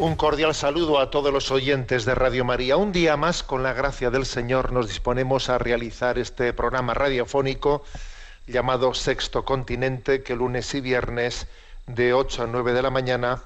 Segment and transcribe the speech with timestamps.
[0.00, 2.78] Un cordial saludo a todos los oyentes de Radio María.
[2.78, 7.84] Un día más, con la gracia del Señor, nos disponemos a realizar este programa radiofónico
[8.46, 11.48] llamado Sexto Continente, que lunes y viernes
[11.86, 13.42] de 8 a 9 de la mañana,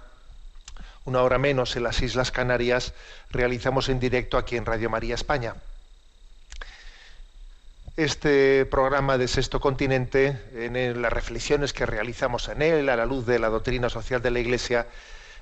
[1.05, 2.93] una hora menos en las Islas Canarias,
[3.31, 5.57] realizamos en directo aquí en Radio María España.
[7.97, 13.27] Este programa de Sexto Continente, en las reflexiones que realizamos en él, a la luz
[13.27, 14.87] de la doctrina social de la Iglesia,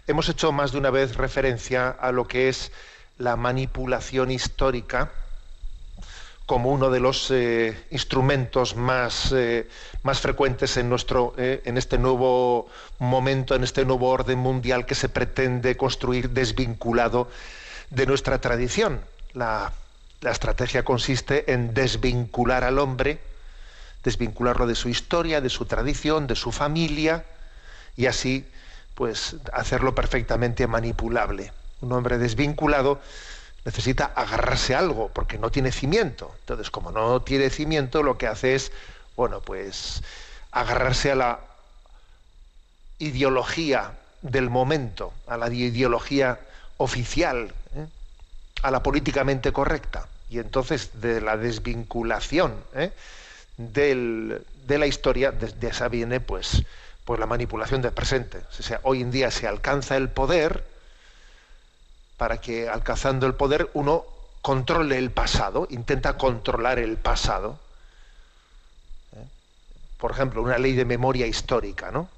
[0.06, 2.72] hemos hecho más de una vez referencia a lo que es
[3.18, 5.10] la manipulación histórica
[6.46, 9.68] como uno de los eh, instrumentos más, eh,
[10.02, 14.94] más frecuentes en, nuestro, eh, en este nuevo momento, en este nuevo orden mundial que
[14.94, 17.30] se pretende construir desvinculado
[17.90, 19.00] de nuestra tradición.
[19.34, 19.72] La,
[20.20, 23.20] la estrategia consiste en desvincular al hombre,
[24.02, 27.24] desvincularlo de su historia, de su tradición, de su familia,
[27.96, 28.44] y así
[28.94, 31.52] pues hacerlo perfectamente manipulable.
[31.80, 33.00] Un hombre desvinculado
[33.64, 36.34] necesita agarrarse a algo porque no tiene cimiento.
[36.40, 38.72] Entonces, como no tiene cimiento, lo que hace es,
[39.16, 40.02] bueno, pues
[40.50, 41.40] agarrarse a la
[42.98, 46.40] ideología del momento, a la ideología
[46.76, 47.86] oficial, ¿eh?
[48.62, 50.08] a la políticamente correcta.
[50.28, 52.92] Y entonces de la desvinculación ¿eh?
[53.56, 56.62] del- de la historia, de, de esa viene pues,
[57.18, 58.38] la manipulación del presente.
[58.58, 60.64] O sea, hoy en día se alcanza el poder
[62.16, 64.04] para que alcanzando el poder uno
[64.42, 67.58] controle el pasado, intenta controlar el pasado.
[69.16, 69.24] ¿Eh?
[69.98, 72.08] Por ejemplo, una ley de memoria histórica, ¿no?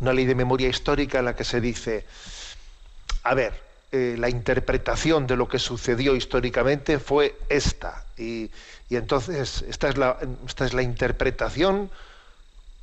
[0.00, 2.06] Una ley de memoria histórica en la que se dice,
[3.22, 3.62] a ver,
[3.92, 8.04] eh, la interpretación de lo que sucedió históricamente fue esta.
[8.16, 8.50] Y,
[8.88, 11.90] y entonces esta es, la, esta es la interpretación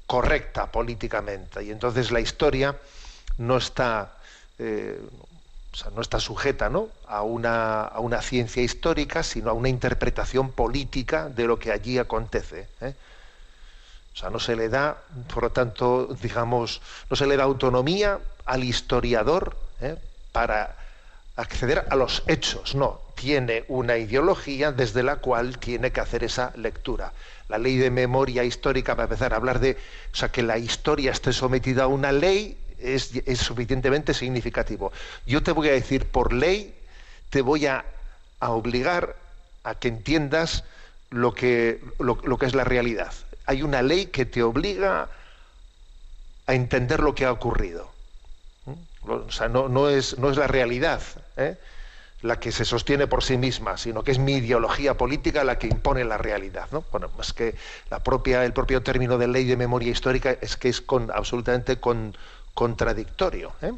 [0.08, 1.64] correcta políticamente.
[1.64, 2.76] Y entonces la historia
[3.38, 4.14] no está,
[4.58, 5.00] eh,
[5.94, 6.90] no está sujeta ¿no?
[7.08, 12.00] A, una, a una ciencia histórica, sino a una interpretación política de lo que allí
[12.00, 12.68] acontece.
[12.82, 12.96] ¿eh?
[14.14, 14.98] O sea, no se le da,
[15.32, 19.96] por lo tanto, digamos, no se le da autonomía al historiador ¿eh?
[20.32, 20.76] para
[21.36, 26.54] acceder a los hechos, no, tiene una ideología desde la cual tiene que hacer esa
[26.56, 27.14] lectura.
[27.50, 29.76] La ley de memoria histórica, para empezar a hablar de,
[30.14, 34.92] o sea, que la historia esté sometida a una ley, es, suficientemente significativo.
[35.26, 36.76] Yo te voy a decir, por ley,
[37.32, 37.86] te voy a,
[38.40, 39.16] obligar
[39.64, 40.64] a que entiendas
[41.10, 43.14] lo que, lo, que es la realidad.
[43.48, 45.10] Hay una ley que te obliga
[46.46, 47.92] a entender lo que ha ocurrido.
[49.08, 51.02] O sea, no, no, es, no es la realidad
[51.38, 51.58] ¿eh?
[52.22, 55.68] La que se sostiene por sí misma, sino que es mi ideología política la que
[55.68, 56.68] impone la realidad.
[56.72, 56.84] ¿no?
[56.92, 57.56] Bueno, pues que
[57.90, 60.84] el propio término de ley de memoria histórica es que es
[61.14, 62.16] absolutamente con,
[62.54, 63.54] contradictorio.
[63.62, 63.72] ¿eh?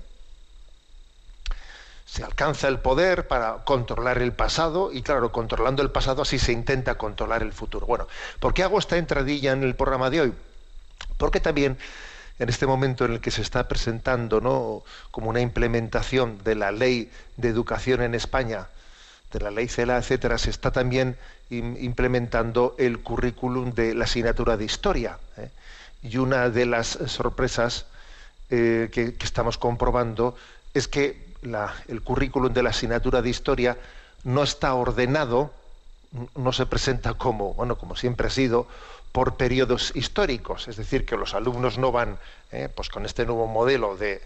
[2.05, 6.53] Se alcanza el poder para controlar el pasado y claro, controlando el pasado así se
[6.53, 7.85] intenta controlar el futuro.
[7.85, 8.07] Bueno,
[8.39, 10.33] ¿por qué hago esta entradilla en el programa de hoy?
[11.17, 11.77] Porque también
[12.39, 14.83] en este momento en el que se está presentando ¿no?
[15.11, 18.67] como una implementación de la ley de educación en España,
[19.31, 21.17] de la ley CELA, etcétera, se está también
[21.49, 25.17] implementando el currículum de la asignatura de historia.
[25.37, 25.49] ¿eh?
[26.01, 27.85] Y una de las sorpresas
[28.49, 30.35] eh, que, estamos comprobando
[30.73, 31.29] es que
[31.87, 33.77] el currículum de la asignatura de historia
[34.23, 35.53] no está ordenado,
[36.35, 38.67] no se presenta como, bueno, como siempre ha sido,
[39.11, 42.19] por periodos históricos, es decir, que los alumnos no van,
[42.51, 44.21] eh, pues con este nuevo modelo de,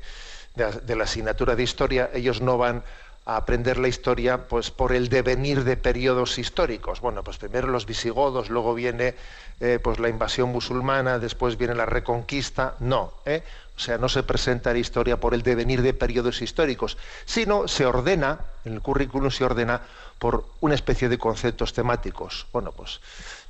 [0.56, 2.84] de, la asignatura de historia, ellos no van
[3.26, 7.00] a aprender la historia pues por el devenir de periodos históricos.
[7.00, 9.16] Bueno, pues primero los visigodos, luego viene
[9.62, 12.76] eh, pues la invasión musulmana, después viene la reconquista.
[12.80, 13.44] No, ¿eh?
[13.76, 17.86] o sea, no se presenta la historia por el devenir de periodos históricos, sino se
[17.86, 19.82] ordena, en el currículum se ordena
[20.20, 22.46] por una especie de conceptos temáticos.
[22.54, 23.00] Bueno, pues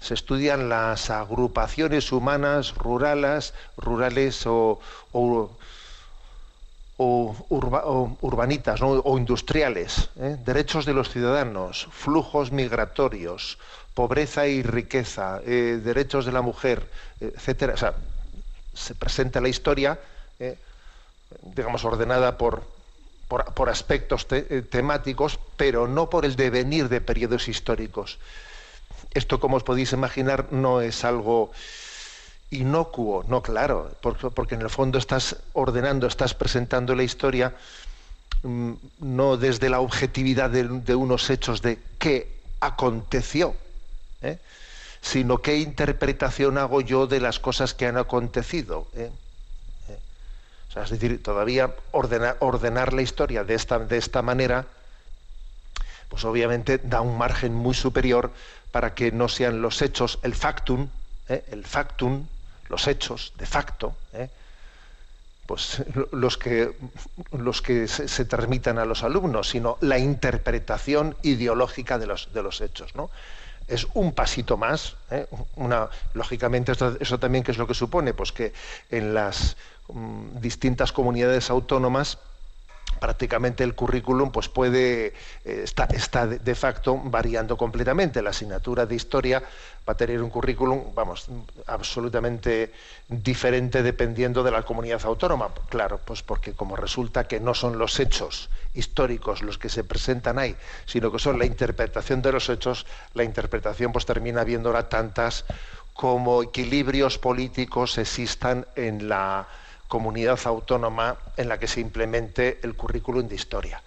[0.04, 4.82] se estudian las agrupaciones humanas rurales, rurales o,
[6.98, 10.36] urbanitas o industriales, ¿eh?
[10.44, 13.58] derechos de los ciudadanos, flujos migratorios,
[13.94, 16.86] pobreza y riqueza, eh, derechos de la mujer,
[17.22, 17.76] etcétera.
[17.76, 17.94] O sea,
[18.74, 19.98] se presenta la historia,
[20.38, 20.58] ¿eh?
[21.56, 22.62] digamos, ordenada por,
[23.70, 24.28] aspectos
[24.70, 28.20] temáticos, pero no por el devenir de periodos históricos.
[29.12, 31.52] Esto, como os podéis imaginar, no es algo
[32.54, 37.54] inocuo, no claro, porque, en el fondo estás ordenando, estás presentando la historia
[38.44, 43.56] mm, no desde la objetividad de, unos hechos de qué aconteció,
[44.22, 44.38] ¿eh?
[45.02, 48.88] sino qué interpretación hago yo de las cosas que han acontecido.
[48.96, 49.12] ¿eh?
[49.90, 50.00] ¿Eh?
[50.82, 54.66] es decir, todavía ordenar, ordenar la historia de esta, de esta manera,
[56.10, 58.32] pues obviamente da un margen muy superior
[58.74, 60.90] para que no sean los hechos, el factum,
[61.30, 62.25] el factum,
[62.70, 64.30] los hechos de facto, ¿eh?
[65.46, 66.75] pues los que,
[67.34, 72.62] los que se, transmitan a los alumnos, sino la interpretación ideológica de los, de los
[72.62, 72.96] hechos.
[72.96, 73.12] ¿no?
[73.68, 75.28] Es un pasito más, ¿eh?
[76.16, 78.54] lógicamente eso también qué es lo que supone, pues que
[78.90, 79.56] en las
[79.90, 82.18] mm, distintas comunidades autónomas
[83.00, 85.13] prácticamente el currículum pues puede
[85.45, 88.22] eh, está, de facto variando completamente.
[88.22, 89.44] La asignatura de historia
[89.88, 91.28] va a tener un currículum, vamos,
[91.68, 92.72] absolutamente
[93.07, 95.50] diferente dependiendo de la comunidad autónoma.
[95.69, 100.40] Claro, pues porque como resulta que no son los hechos históricos los que se presentan
[100.40, 100.56] ahí,
[100.86, 105.45] sino que son la interpretación de los hechos, la interpretación pues termina viendo ahora tantas
[105.94, 109.48] como equilibrios políticos existan en la
[109.94, 113.84] comunidad autónoma en la que se implemente el currículum de historia.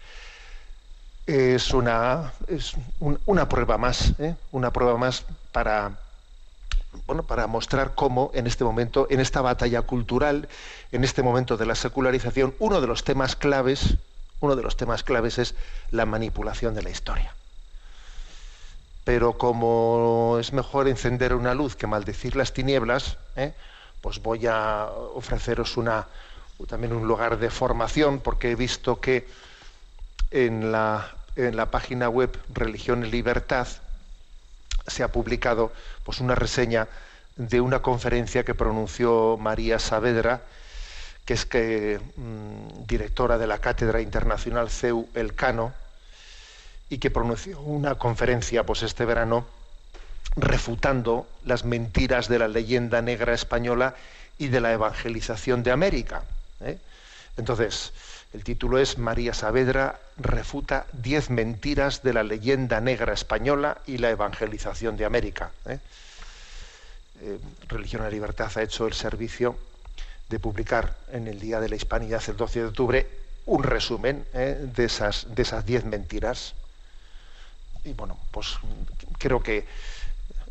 [1.27, 4.37] Es una, es una prueba más, ¿eh?
[4.53, 5.99] una prueba más para,
[7.09, 10.49] bueno, para mostrar cómo en este momento, en esta batalla cultural,
[10.93, 13.97] en este momento de la secularización, uno de los temas claves,
[14.39, 15.57] uno de los temas claves es
[15.91, 17.35] la manipulación de la historia.
[19.03, 23.55] Pero como es mejor encender una luz que maldecir las tinieblas, ¿eh?
[24.01, 25.77] Pues voy a ofreceros
[26.69, 29.27] también un lugar de formación, porque he visto que
[30.31, 33.69] en la, en la página web Religión y Libertad
[34.87, 35.73] se ha publicado
[36.05, 36.89] pues, una reseña
[37.37, 40.43] de una conferencia que pronunció María Saavedra,
[41.25, 45.75] que es que, mm, directora de la Cátedra Internacional CEU Elcano,
[46.89, 49.45] y que pronunció una conferencia pues, este verano
[50.37, 53.95] refutando las mentiras de la leyenda negra española
[54.39, 56.23] y de la evangelización de América.
[56.61, 56.79] ¿eh?
[57.39, 57.93] Entonces,
[58.35, 64.11] el título es María Saavedra refuta diez mentiras de la leyenda negra española y la
[64.11, 65.53] evangelización de América.
[65.67, 65.79] ¿eh?
[67.23, 69.59] Eh, Religión y Libertad ha hecho el servicio
[70.29, 73.07] de publicar en el Día de la Hispanidad, el 12 de octubre,
[73.47, 76.55] un resumen de esas de esas diez mentiras.
[77.85, 78.59] Y bueno, pues
[79.19, 79.65] creo que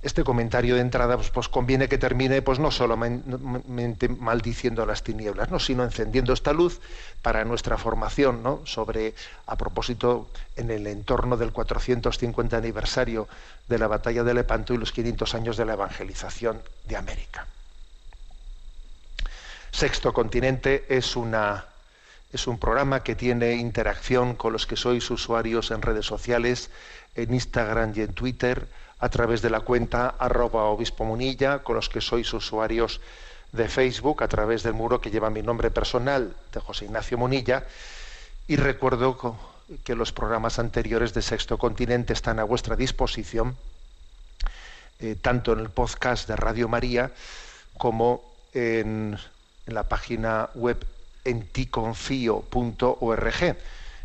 [0.05, 5.49] este comentario de entrada pues, pues, conviene que termine pues no solamente maldiciendo las tinieblas,
[5.49, 5.59] ¿no?
[5.59, 6.79] sino encendiendo esta luz
[7.23, 8.61] para nuestra formación ¿no?
[8.65, 9.15] sobre,
[9.47, 13.27] a propósito, en el entorno del 450 aniversario
[13.67, 17.47] de la batalla de Lepanto y los 500 años de la evangelización de América.
[19.71, 21.65] Sexto Continente es una
[22.31, 26.69] es un programa que tiene interacción con los que sois usuarios en redes sociales,
[27.15, 28.67] en Instagram y en Twitter,
[28.99, 33.01] a través de la cuenta arroba obispo munilla, con los que sois usuarios
[33.51, 37.65] de Facebook, a través del muro que lleva mi nombre personal de José Ignacio Munilla.
[38.47, 39.17] Y recuerdo
[39.83, 43.55] que los programas anteriores de Sexto Continente están a vuestra disposición,
[44.99, 47.11] eh, tanto en el podcast de Radio María
[47.77, 48.23] como
[48.53, 49.17] en,
[49.65, 50.85] la página web
[51.23, 53.43] enticonfio.org.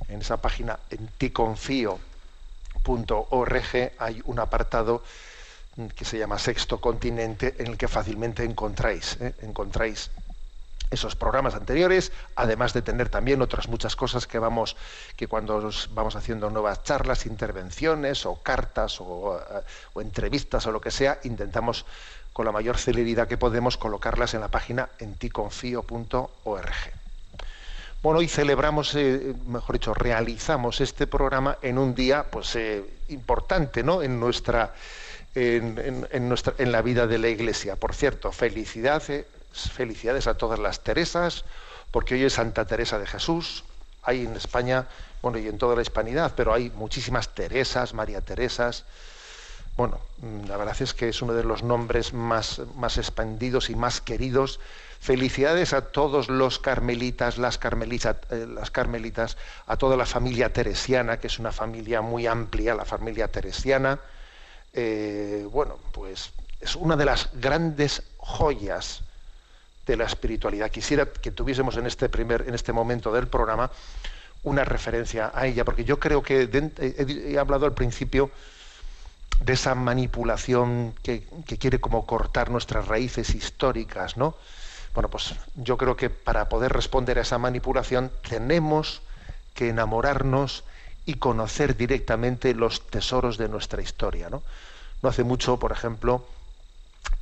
[0.08, 2.09] En esa página enticonfio.org
[2.84, 5.02] .org hay un apartado
[5.94, 9.34] que se llama Sexto Continente en el que fácilmente encontráis, ¿eh?
[9.42, 10.10] encontráis
[10.90, 14.76] esos programas anteriores, además de tener también otras muchas cosas que vamos,
[15.16, 19.62] que cuando vamos haciendo nuevas charlas, intervenciones o cartas o, eh,
[19.94, 21.86] o, entrevistas o lo que sea, intentamos
[22.32, 26.99] con la mayor celeridad que podemos colocarlas en la página enticonfio.org.
[28.02, 33.82] Bueno, hoy celebramos, eh, mejor dicho, realizamos este programa en un día pues, eh, importante
[33.82, 34.02] ¿no?
[34.02, 34.72] en, nuestra,
[35.34, 37.76] en, nuestra, en la vida de la Iglesia.
[37.76, 41.44] Por cierto, felicidades, felicidades a todas las Teresas,
[41.90, 43.64] porque hoy es Santa Teresa de Jesús.
[44.02, 44.86] Hay en España,
[45.20, 48.86] bueno, y en toda la hispanidad, pero hay muchísimas Teresas, María Teresas.
[49.76, 53.74] Bueno, mm, la verdad es que es uno de los nombres más, más expandidos y
[53.74, 54.58] más queridos
[55.00, 61.18] Felicidades a todos los carmelitas, las carmelitas, eh, las carmelitas, a toda la familia teresiana,
[61.18, 63.98] que es una familia muy amplia, la familia teresiana.
[64.74, 69.02] Eh, bueno, pues es una de las grandes joyas
[69.86, 70.70] de la espiritualidad.
[70.70, 73.70] Quisiera que tuviésemos en este primer, en este momento del programa,
[74.42, 78.30] una referencia a ella, porque yo creo que he, hablado al principio
[79.40, 84.36] de esa manipulación que, que, quiere como cortar nuestras raíces históricas, ¿no?
[84.94, 89.02] Bueno, pues yo creo que para poder responder a esa manipulación tenemos
[89.54, 90.64] que enamorarnos
[91.06, 94.28] y conocer directamente los tesoros de nuestra historia.
[94.30, 94.42] No,
[95.02, 96.24] hace mucho, por ejemplo,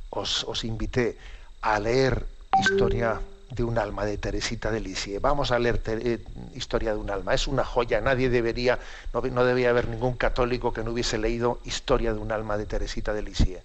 [0.09, 1.17] os, os, invité
[1.61, 2.25] a leer
[2.59, 3.21] Historia
[3.51, 5.21] de un alma de Teresita de Lisieux.
[5.21, 6.19] Vamos a leer eh,
[6.55, 7.33] Historia de un alma.
[7.33, 8.01] Es una joya.
[8.01, 8.79] Nadie debería,
[9.13, 12.65] no, no debía haber ningún católico que no hubiese leído Historia de un alma de
[12.65, 13.63] Teresita de Lisieux.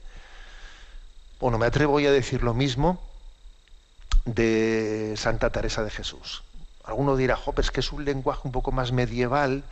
[1.40, 3.00] Bueno, me atrevo a decir lo mismo
[4.24, 6.42] de Santa Teresa de Jesús.
[6.84, 9.64] Alguno dirá, jo, es que es un lenguaje un poco más medieval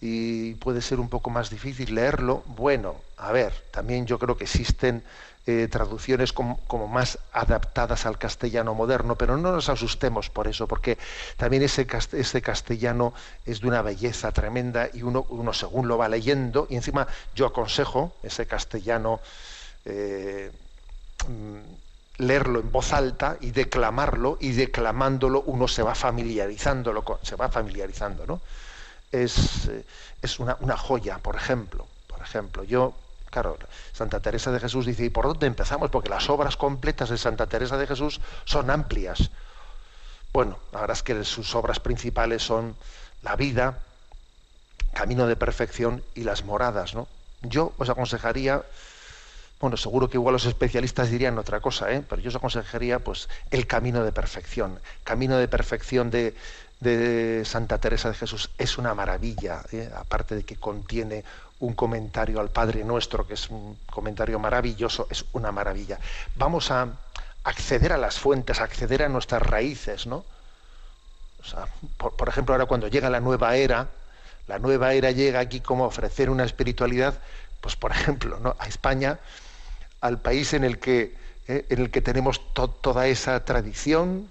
[0.00, 2.42] y puede ser un poco más difícil leerlo.
[2.46, 5.02] Bueno, a ver, también yo creo que existen
[5.46, 10.96] eh, traducciones como, más adaptadas al castellano moderno, pero no nos asustemos por eso, porque
[11.36, 13.12] también ese, ese castellano
[13.44, 17.44] es de una belleza tremenda y uno, uno, según lo va leyendo, y encima yo
[17.46, 19.20] aconsejo ese castellano
[19.84, 20.50] eh,
[22.18, 27.48] leerlo en voz alta y declamarlo y declamándolo uno se va familiarizándolo con, se va
[27.48, 28.40] familiarizando no
[29.10, 29.84] es, eh,
[30.22, 32.64] es una, una, joya por ejemplo por ejemplo.
[32.64, 32.94] Yo
[33.30, 33.58] claro
[33.92, 37.46] Santa Teresa de Jesús dice y por dónde empezamos porque las obras completas de Santa
[37.46, 39.30] Teresa de Jesús son amplias
[40.32, 42.76] bueno la verdad es que sus obras principales son
[43.22, 43.80] la vida
[44.92, 47.08] camino de perfección y las moradas no
[47.42, 48.62] yo os aconsejaría
[49.64, 52.04] bueno, seguro que igual los especialistas dirían otra cosa, ¿eh?
[52.06, 54.78] pero yo os aconsejaría pues, el camino de perfección.
[55.04, 56.34] Camino de perfección de,
[57.46, 59.88] Santa Teresa de Jesús es una maravilla, ¿eh?
[59.96, 61.24] aparte de que contiene
[61.60, 65.98] un comentario al Padre Nuestro, que es un comentario maravilloso, es una maravilla.
[66.36, 66.88] Vamos a
[67.44, 70.26] acceder a las fuentes, acceder a nuestras raíces, ¿no?
[71.96, 73.88] por, ejemplo, ahora cuando llega la nueva era,
[74.46, 77.14] la nueva era llega aquí como a ofrecer una espiritualidad,
[77.62, 79.18] pues por ejemplo, a España
[80.04, 81.14] al país en el que,
[81.48, 84.28] eh, en el que tenemos toda esa tradición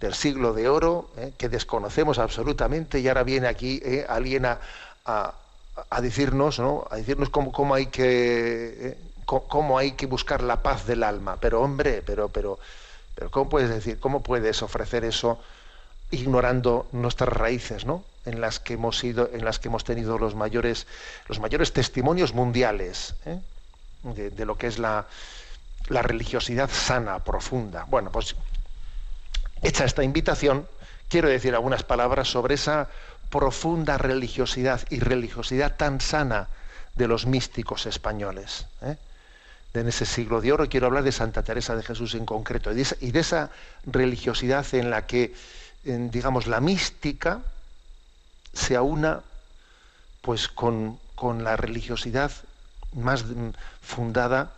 [0.00, 4.60] del siglo de oro, eh, que desconocemos absolutamente, y ahora viene aquí eh, alguien a,
[5.04, 6.86] a, decirnos, ¿no?
[6.90, 8.96] a decirnos cómo, cómo hay que
[9.26, 11.36] cómo hay que buscar la paz del alma.
[11.38, 12.58] Pero hombre, pero, pero,
[13.14, 15.38] pero ¿cómo puedes decir, cómo puedes ofrecer eso
[16.12, 18.04] ignorando nuestras raíces, ¿no?
[18.24, 20.86] En las que hemos sido, en las que hemos tenido los mayores,
[21.28, 23.16] los mayores testimonios mundiales
[24.04, 25.06] de, lo que es la,
[25.88, 27.84] la religiosidad sana, profunda.
[27.84, 28.36] Bueno, pues
[29.62, 30.68] hecha esta invitación,
[31.08, 32.88] quiero decir algunas palabras sobre esa
[33.30, 36.48] profunda religiosidad y religiosidad tan sana
[36.94, 38.66] de los místicos españoles.
[38.82, 38.96] ¿eh?
[39.74, 43.10] En ese siglo de oro quiero hablar de Santa Teresa de Jesús en concreto y
[43.10, 43.50] de esa,
[43.84, 45.34] religiosidad en la que,
[45.82, 47.40] digamos, la mística
[48.52, 49.22] se aúna
[50.20, 52.30] pues con, con la religiosidad
[52.94, 53.24] más
[53.80, 54.52] fundada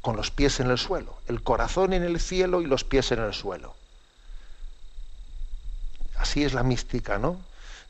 [0.00, 3.20] con los pies en el suelo, el corazón en el cielo y los pies en
[3.20, 3.74] el suelo.
[6.16, 7.40] Así es la mística, ¿no?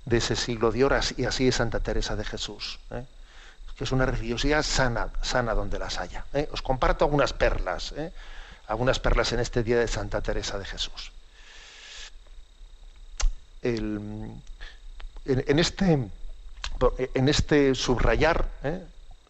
[0.05, 3.05] De ese siglo de horas y así es Santa Teresa de Jesús, ¿eh?
[3.77, 6.25] que es una religiosidad sana, sana donde las haya.
[6.35, 6.49] ¿eh?
[6.53, 8.13] Os comparto algunas perlas, ¿eh?
[8.67, 11.13] algunas perlas en este día de Santa Teresa de Jesús.
[13.63, 14.43] en,
[15.25, 16.11] este,
[17.15, 18.49] en este subrayar,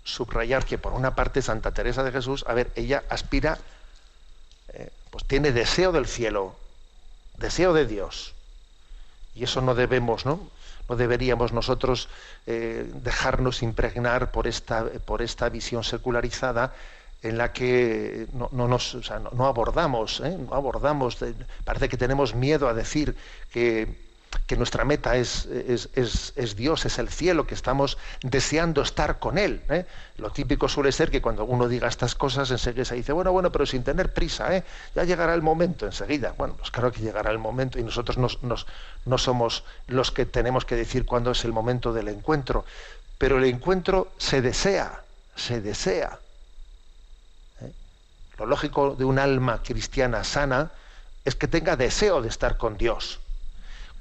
[0.05, 3.59] subrayar que por una parte Santa Teresa de Jesús, a ver, ella aspira,
[4.73, 6.57] eh, pues tiene deseo del cielo,
[7.39, 8.35] deseo de Dios.
[9.35, 10.49] Y eso no debemos, ¿no?
[10.89, 12.09] No deberíamos nosotros
[12.47, 16.75] eh, dejarnos impregnar por esta, por esta visión secularizada
[17.23, 18.97] en la que no, nos,
[19.33, 20.37] no, abordamos, ¿eh?
[20.37, 21.19] no abordamos,
[21.65, 23.17] parece que tenemos miedo a decir
[23.53, 24.12] que,
[24.47, 29.39] que nuestra meta es, es, es, Dios, es el cielo, que estamos deseando estar con
[29.39, 29.63] Él.
[29.69, 29.87] ¿eh?
[30.17, 33.53] Lo típico suele ser que cuando uno diga estas cosas, enseguida se dice, bueno, bueno,
[33.53, 34.65] pero sin tener prisa, ¿eh?
[34.95, 36.35] ya llegará el momento enseguida.
[36.37, 38.67] Bueno, pues claro que llegará el momento y nosotros nos, nos,
[39.05, 42.65] no somos los que tenemos que decir cuándo es el momento del encuentro,
[43.19, 45.03] pero el encuentro se desea,
[45.37, 46.19] se desea.
[47.61, 47.71] ¿eh?
[48.39, 50.73] Lo lógico de un alma cristiana sana
[51.25, 53.21] es que tenga deseo de estar con Dios.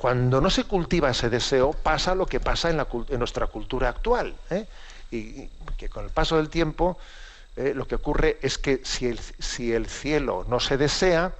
[0.01, 2.83] Cuando no se cultiva ese deseo, pasa lo que pasa en,
[3.19, 4.33] nuestra cultura actual.
[4.49, 4.65] ¿eh?
[5.11, 6.97] Y, que con el paso del tiempo,
[7.55, 9.05] eh, lo que ocurre es que si
[9.71, 11.31] el, cielo no se desea,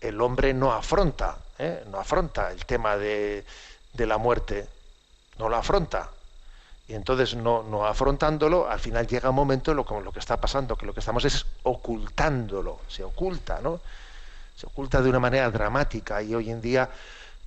[0.00, 1.84] el hombre no afronta, ¿eh?
[1.88, 3.44] no afronta el tema de,
[3.94, 4.66] la muerte,
[5.38, 6.10] no lo afronta.
[6.88, 10.36] Y entonces, no, afrontándolo, al final llega un momento en lo, como lo que está
[10.36, 13.78] pasando, que lo que estamos es ocultándolo, se oculta, ¿no?
[14.56, 16.90] Se oculta de una manera dramática y hoy en día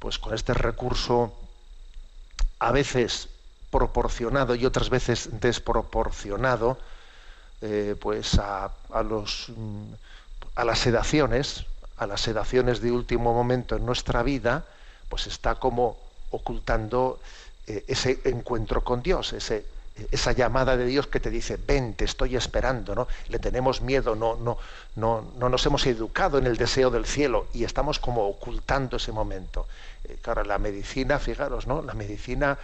[0.01, 1.31] pues con este recurso
[2.57, 3.29] a veces
[3.69, 6.79] proporcionado y otras veces desproporcionado,
[7.61, 8.71] eh, pues a,
[9.07, 9.93] los, mm,
[10.55, 11.67] a las sedaciones,
[11.97, 14.65] a las sedaciones de último momento en nuestra vida,
[15.07, 15.99] pues está como
[16.31, 17.19] ocultando
[17.67, 19.67] eh, ese encuentro con Dios, ese
[20.11, 23.07] esa llamada de Dios que te dice, ven, te estoy esperando, ¿no?
[23.29, 24.57] Le tenemos miedo, no, no,
[24.95, 29.11] no, no nos hemos educado en el deseo del cielo y estamos como ocultando ese
[29.11, 29.67] momento.
[30.05, 31.81] Eh, claro, la medicina, fijaros, ¿no?
[31.81, 32.57] La medicina,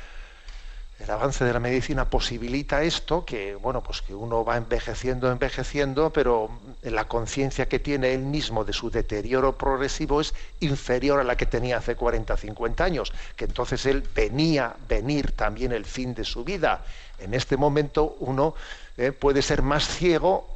[0.99, 6.11] el avance de la medicina posibilita esto, que bueno, pues que uno va envejeciendo, envejeciendo,
[6.11, 6.49] pero
[6.81, 11.45] la conciencia que tiene él mismo de su deterioro progresivo es inferior a la que
[11.45, 16.43] tenía hace 40, 50 años, que entonces él venía venir también el fin de su
[16.43, 16.83] vida.
[17.19, 18.55] En este momento uno
[18.97, 20.47] eh, puede ser más ciego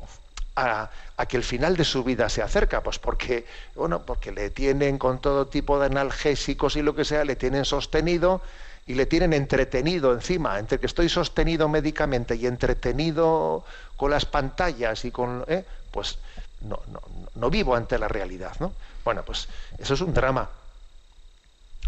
[0.55, 3.45] a, a, que el final de su vida se acerca, pues porque,
[3.75, 7.63] bueno, porque le tienen con todo tipo de analgésicos y lo que sea, le tienen
[7.63, 8.41] sostenido
[8.87, 13.63] y le tienen entretenido encima, entre que estoy sostenido médicamente y entretenido
[13.95, 15.65] con las pantallas y con, ¿eh?
[15.91, 16.17] pues
[16.61, 17.01] no, no,
[17.35, 18.73] no, vivo ante la realidad, ¿no?
[19.03, 19.47] Bueno, pues
[19.77, 20.49] eso es un drama,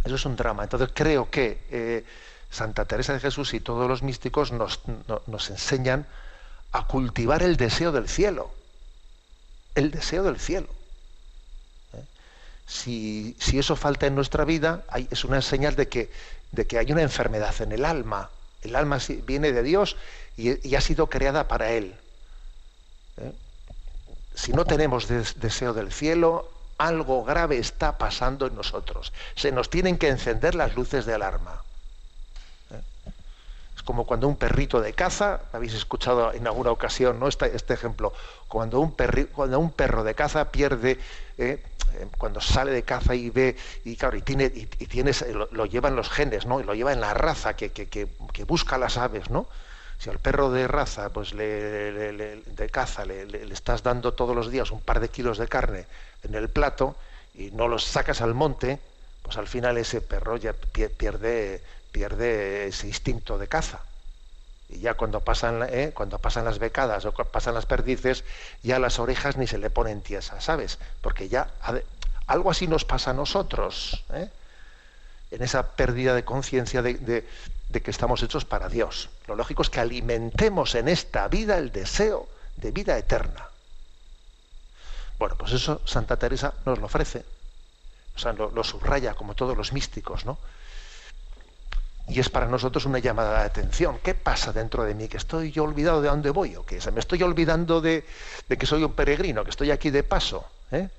[0.04, 0.64] eso es un drama.
[0.64, 2.06] Entonces creo que eh,
[2.50, 6.06] Santa Teresa de Jesús y todos los místicos nos, no, nos enseñan
[6.72, 8.52] a cultivar el deseo del cielo,
[9.76, 10.68] el deseo del cielo.
[11.94, 12.04] ¿eh?
[12.68, 16.12] Si, si, eso falta en nuestra vida, es una señal de que,
[16.54, 18.30] de que hay una enfermedad en el alma.
[18.62, 19.98] El alma viene de Dios
[20.38, 21.96] y, ha sido creada para Él.
[23.18, 23.34] ¿eh?
[24.36, 29.12] Si no tenemos des, deseo del cielo, algo grave está pasando en nosotros.
[29.36, 31.62] Se nos tienen que encender las luces de alarma
[33.84, 37.28] como cuando un perrito de caza, habéis escuchado en alguna ocasión ¿no?
[37.28, 38.14] este, este ejemplo,
[38.48, 38.96] cuando un,
[39.34, 41.00] cuando un perro de caza pierde, eh,
[41.38, 41.64] eh,
[42.18, 46.10] cuando sale de caza y ve, y y, tiene, y, tienes, lo, lo, llevan los
[46.10, 46.60] genes, ¿no?
[46.60, 49.48] y lo lleva en la raza que, que, que, busca las aves, ¿no?
[49.98, 54.36] Si al perro de raza, pues le, le, le, de caza, le, estás dando todos
[54.36, 55.86] los días un par de kilos de carne
[56.24, 56.96] en el plato
[57.36, 58.80] y no los sacas al monte,
[59.22, 63.82] pues al final ese perro ya pierde, pierde ese instinto de caza.
[64.74, 65.92] Y ya cuando pasan, ¿eh?
[65.94, 68.24] cuando pasan las becadas o pasan las perdices,
[68.64, 70.80] ya las orejas ni se le ponen tiesas, ¿sabes?
[71.02, 71.52] Porque ya
[72.26, 74.30] algo así nos pasa a nosotros, ¿eh?
[75.30, 76.96] en esa pérdida de conciencia de,
[77.72, 79.10] que estamos hechos para Dios.
[79.28, 83.48] Lo lógico es que alimentemos en esta vida el deseo de vida eterna.
[85.20, 87.24] Bueno, pues eso Santa Teresa nos lo ofrece.
[88.16, 90.38] O sea, lo subraya como todos los místicos, ¿no?
[92.08, 94.00] Y es para nosotros una llamada de atención.
[94.04, 95.08] ¿Qué pasa dentro de mí?
[95.08, 96.56] ¿Que estoy yo olvidado de dónde voy?
[96.56, 98.04] ¿O que me estoy olvidando de,
[98.48, 100.46] que soy un peregrino, que estoy aquí de paso?
[100.72, 100.90] ¿eh?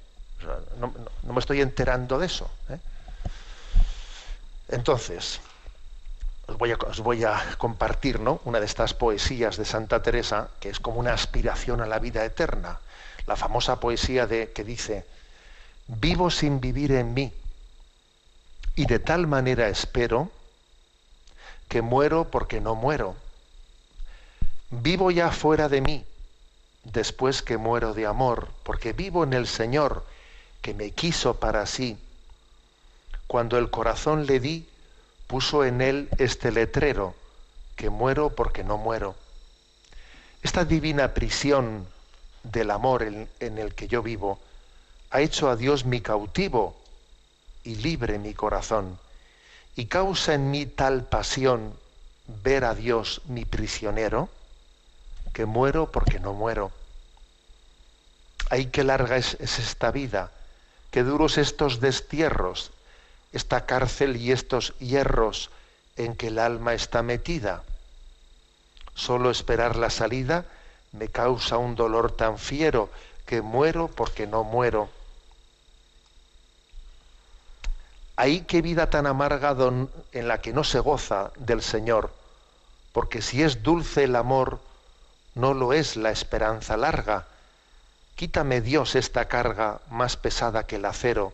[0.78, 0.92] No,
[1.32, 2.50] me estoy enterando de eso.
[2.70, 2.78] ¿eh?
[4.68, 5.40] Entonces,
[6.46, 8.40] os voy, a, os voy a compartir ¿no?
[8.44, 12.24] una de estas poesías de Santa Teresa, que es como una aspiración a la vida
[12.24, 12.78] eterna.
[13.26, 15.04] La famosa poesía de, que dice,
[15.86, 17.32] vivo sin vivir en mí,
[18.76, 20.30] y de tal manera espero,
[21.74, 23.16] que muero porque no muero.
[24.70, 26.04] Vivo ya fuera de mí,
[26.84, 30.04] después que muero de amor, porque vivo en el Señor,
[30.62, 31.98] que me quiso para sí.
[33.26, 34.68] Cuando el corazón le di,
[35.26, 37.16] puso en él este letrero,
[37.74, 39.16] que muero porque no muero.
[40.44, 41.88] Esta divina prisión
[42.44, 44.38] del amor en, en el que yo vivo
[45.10, 46.76] ha hecho a Dios mi cautivo
[47.64, 48.96] y libre mi corazón
[49.76, 51.76] y causa en mí tal pasión
[52.26, 54.28] ver a Dios mi prisionero,
[55.32, 56.70] que muero porque no muero.
[58.50, 60.30] Ay, qué larga es, es esta vida,
[60.90, 62.70] qué duros estos destierros,
[63.32, 65.50] esta cárcel y estos hierros
[65.96, 67.62] en que el alma está metida.
[68.94, 70.44] Solo esperar la salida
[70.92, 72.90] me causa un dolor tan fiero
[73.26, 74.88] que muero porque no muero.
[78.16, 79.57] Ahí qué vida tan amarga
[80.12, 82.12] en la que no se goza del Señor,
[82.92, 84.61] porque si es dulce el amor,
[85.35, 87.27] no lo es la esperanza larga.
[88.14, 91.33] Quítame Dios esta carga más pesada que el acero,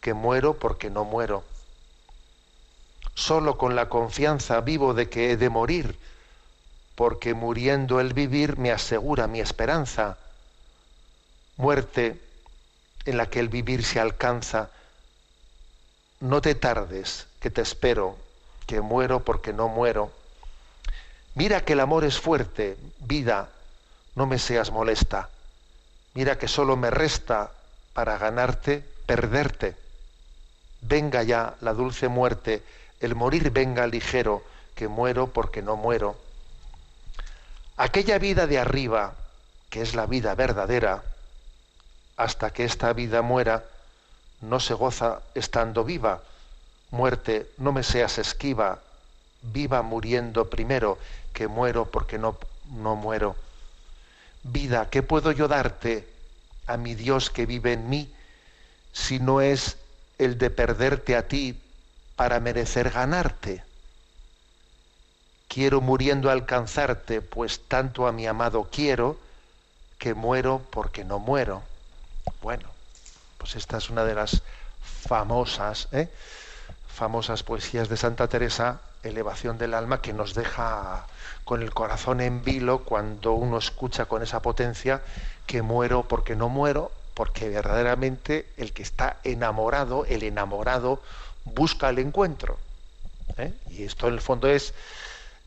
[0.00, 1.42] que muero porque no muero.
[3.14, 5.98] Solo con la confianza vivo de que he de morir,
[6.94, 10.18] porque muriendo el vivir me asegura mi esperanza.
[11.56, 12.20] Muerte
[13.04, 14.70] en la que el vivir se alcanza.
[16.20, 18.16] No te tardes, que te espero,
[18.66, 20.10] que muero porque no muero.
[21.34, 23.50] Mira que el amor es fuerte, vida,
[24.14, 25.28] no me seas molesta.
[26.14, 27.52] Mira que solo me resta
[27.92, 29.76] para ganarte, perderte.
[30.80, 32.62] Venga ya la dulce muerte,
[33.00, 34.42] el morir venga ligero,
[34.74, 36.16] que muero porque no muero.
[37.76, 39.14] Aquella vida de arriba,
[39.68, 41.02] que es la vida verdadera,
[42.16, 43.64] hasta que esta vida muera,
[44.40, 46.22] no se goza estando viva.
[46.90, 48.80] Muerte, no me seas esquiva,
[49.42, 50.98] viva muriendo primero,
[51.32, 52.38] que muero porque no,
[52.70, 53.36] no muero.
[54.42, 56.08] Vida, ¿qué puedo yo darte
[56.66, 58.14] a mi Dios que vive en mí
[58.92, 59.78] si no es
[60.18, 61.60] el de perderte a ti
[62.14, 63.64] para merecer ganarte?
[65.48, 69.18] Quiero muriendo alcanzarte, pues tanto a mi amado quiero
[69.98, 71.62] que muero porque no muero.
[72.42, 72.75] Bueno,
[73.46, 74.42] pues esta es una de las
[75.06, 76.08] famosas, ¿eh?
[76.88, 81.06] famosas poesías de Santa Teresa, elevación del alma, que nos deja
[81.44, 85.00] con el corazón en vilo cuando uno escucha con esa potencia
[85.46, 91.00] que muero porque no muero, porque verdaderamente el que está enamorado, el enamorado,
[91.44, 92.58] busca el encuentro.
[93.36, 93.52] ¿eh?
[93.70, 94.74] Y esto en el fondo es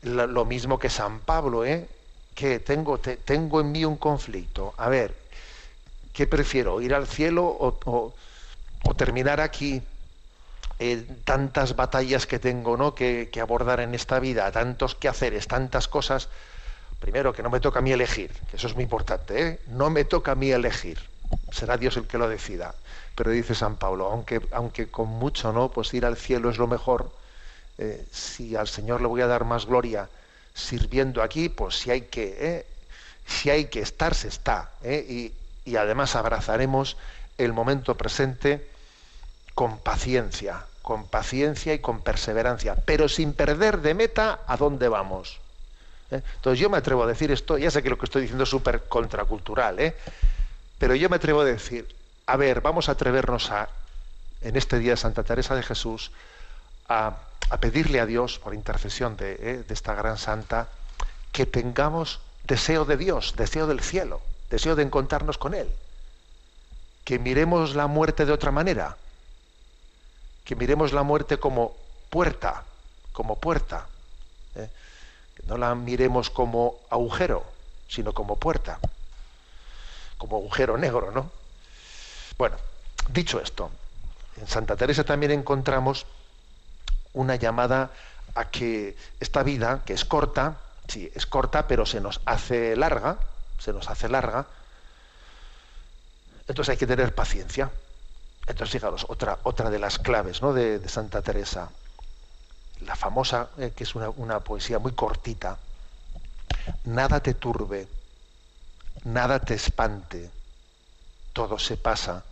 [0.00, 1.86] lo mismo que San Pablo, ¿eh?
[2.34, 4.72] que tengo, tengo en mí un conflicto.
[4.78, 5.14] A ver,
[6.20, 6.82] ¿qué prefiero?
[6.82, 8.12] ¿Ir al cielo o,
[8.94, 9.80] terminar aquí?
[10.78, 12.94] Eh, tantas batallas que tengo ¿no?
[12.94, 16.28] Que, abordar en esta vida, tantos quehaceres, tantas cosas.
[16.98, 19.60] Primero, que no me toca a mí elegir, que eso es muy importante, ¿eh?
[19.68, 20.98] no me toca a mí elegir,
[21.52, 22.74] será Dios el que lo decida.
[23.14, 25.70] Pero dice San Pablo, aunque, aunque con mucho, ¿no?
[25.70, 27.10] Pues ir al cielo es lo mejor,
[27.78, 30.06] eh, si al Señor le voy a dar más gloria
[30.52, 32.66] sirviendo aquí, pues si hay que,
[33.26, 34.72] si hay que estar, se está.
[35.70, 36.96] Y además abrazaremos
[37.38, 38.68] el momento presente
[39.54, 45.40] con paciencia, con paciencia y con perseverancia, pero sin perder de meta a dónde vamos.
[46.10, 48.50] Entonces yo me atrevo a decir esto, ya sé que lo que estoy diciendo es
[48.50, 49.94] súper contracultural, ¿eh?
[50.78, 51.86] pero yo me atrevo a decir,
[52.26, 53.68] a ver, vamos a atrevernos a,
[54.40, 56.10] en este día de Santa Teresa de Jesús,
[56.88, 57.16] a
[57.50, 60.68] a pedirle a Dios, por intercesión eh, de, esta gran santa,
[61.32, 65.68] que tengamos deseo de Dios, deseo del cielo, deseo de encontrarnos con Él.
[67.04, 68.96] Que miremos la muerte de otra manera.
[70.44, 71.76] Que miremos la muerte como
[72.10, 72.64] puerta,
[73.12, 73.86] como puerta.
[74.56, 74.68] ¿eh?
[75.36, 77.44] Que no la miremos como agujero,
[77.88, 78.78] sino como puerta.
[80.18, 81.30] Como agujero negro, ¿no?
[82.36, 82.56] Bueno,
[83.08, 83.70] dicho esto,
[84.36, 86.06] en Santa Teresa también encontramos
[87.12, 87.90] una llamada
[88.34, 90.56] a que esta vida, que es corta,
[90.88, 93.18] sí, es corta, pero se nos hace larga,
[93.60, 94.46] se nos hace larga,
[96.48, 97.70] entonces hay que tener paciencia.
[98.46, 100.52] Entonces, fijaros, otra, otra de las claves ¿no?
[100.52, 101.70] de, Santa Teresa,
[102.80, 105.58] la famosa, eh, que es una, una poesía muy cortita,
[106.84, 107.86] nada te turbe,
[109.04, 110.30] nada te espante,
[111.32, 112.24] todo se pasa,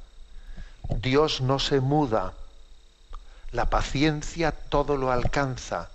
[0.88, 2.32] Dios no se muda,
[3.52, 5.90] la paciencia todo lo alcanza.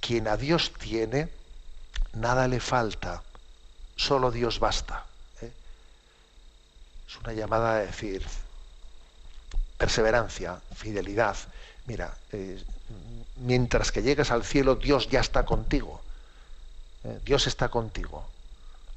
[0.00, 1.28] Quien a Dios tiene,
[2.14, 3.22] nada le falta,
[4.00, 5.04] solo Dios basta.
[5.42, 5.52] ¿eh?
[7.06, 8.24] Es una llamada a decir
[9.76, 11.36] perseverancia, fidelidad.
[11.86, 12.62] Mira, eh,
[13.36, 16.00] mientras que llegues al cielo, Dios ya está contigo.
[17.04, 17.18] ¿eh?
[17.24, 18.24] Dios está contigo.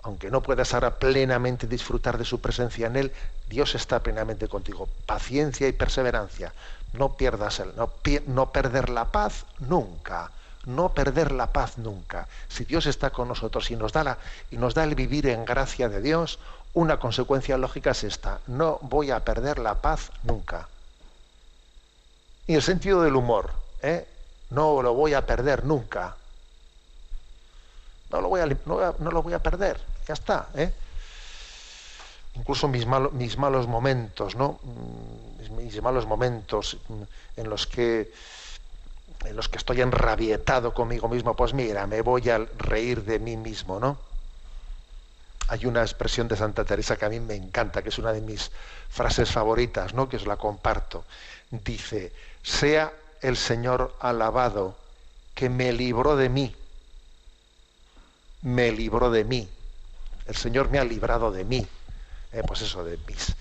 [0.04, 3.12] Aunque no puedas ahora plenamente disfrutar de su presencia en Él,
[3.50, 4.88] Dios está plenamente contigo.
[5.06, 6.54] Paciencia y perseverancia
[6.94, 7.92] no pierdas el, no,
[8.28, 10.32] no perder la paz nunca,
[10.66, 12.28] no perder la paz nunca.
[12.48, 14.18] Si Dios está con nosotros y nos da la,
[14.52, 16.40] y nos da el vivir en gracia de Dios,
[16.74, 20.68] una consecuencia lógica es esta: no voy a perder la paz nunca.
[22.48, 24.08] Y el sentido del humor, ¿eh?
[24.50, 26.16] no lo voy a perder nunca.
[28.12, 30.50] No lo voy a, no, lo voy a perder, ya está.
[30.56, 30.72] ¿eh?
[32.36, 34.60] incluso mis, mis malos momentos, ¿no?
[34.64, 37.04] Mm, Mis, mis malos momentos mm,
[37.38, 38.12] en los que
[39.26, 43.38] en los que estoy enrabietado conmigo mismo, pues mira, me voy a reír de mí
[43.38, 43.98] mismo, ¿no?
[45.48, 48.22] Hay una expresión de Santa Teresa que a mí me encanta, que es una de
[48.22, 48.52] mis
[48.90, 50.08] frases favoritas, ¿no?
[50.08, 51.04] Que os la comparto.
[51.52, 54.76] Dice, sea el Señor alabado
[55.36, 56.56] que me libró de mí.
[58.42, 59.50] Me libró de mí.
[60.26, 61.68] El Señor me ha librado de mí.
[62.32, 63.36] Eh, pues eso, de mis,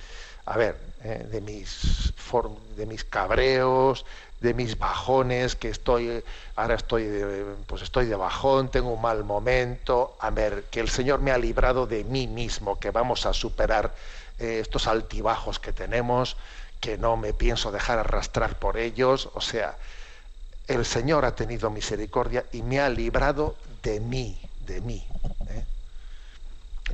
[0.46, 2.12] a ver, eh, de mis
[2.76, 4.06] de mis cabreos,
[4.42, 6.22] de mis bajones, que estoy,
[6.56, 10.16] ahora estoy, de- pues estoy de bajón, tengo un mal momento.
[10.20, 13.94] A ver, que el Señor me ha librado de mí mismo, que vamos a superar
[14.38, 16.36] eh, estos altibajos que tenemos,
[16.80, 19.30] que no me pienso dejar arrastrar por ellos.
[19.34, 19.78] O sea,
[20.66, 25.06] el Señor ha tenido misericordia y me ha librado de mí, de mí.
[25.48, 25.66] ¿eh?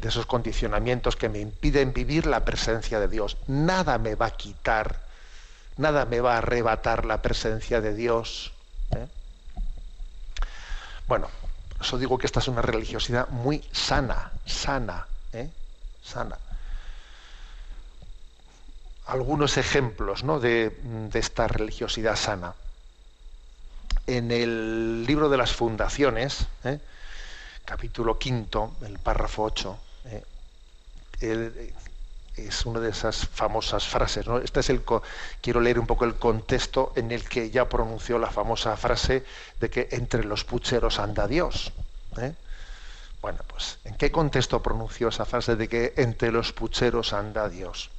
[0.01, 3.39] de esos condicionamientos que me impiden vivir la presencia de Dios.
[3.47, 5.08] Nada me va a quitar,
[5.79, 8.53] nada me va a arrebatar la presencia de Dios.
[8.95, 9.07] ¿eh?
[11.07, 11.29] Bueno,
[11.81, 15.49] eso digo que esta es una religiosidad muy sana, sana, ¿eh?
[16.03, 16.39] sana.
[19.07, 20.39] Algunos ejemplos ¿no?
[20.39, 22.55] de, de esta religiosidad sana.
[24.07, 26.79] En el libro de las fundaciones, ¿eh?
[27.65, 30.25] capítulo quinto, el párrafo 8, eh,
[31.21, 31.75] el-
[32.47, 34.27] es una de esas famosas frases.
[34.27, 34.39] ¿no?
[34.39, 34.83] Este es el
[35.41, 39.25] quiero leer un poco el contexto en el que ya pronunció la famosa frase
[39.61, 41.73] de que entre los pucheros anda Dios.
[42.19, 42.35] ¿eh?
[43.21, 47.91] Bueno, pues, ¿en qué contexto pronunció esa frase de que entre los pucheros anda Dios?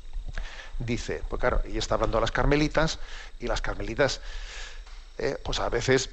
[0.79, 2.99] Dice, pues claro, ella está hablando a las carmelitas
[3.39, 4.21] y las carmelitas,
[5.17, 6.09] eh, pues a veces,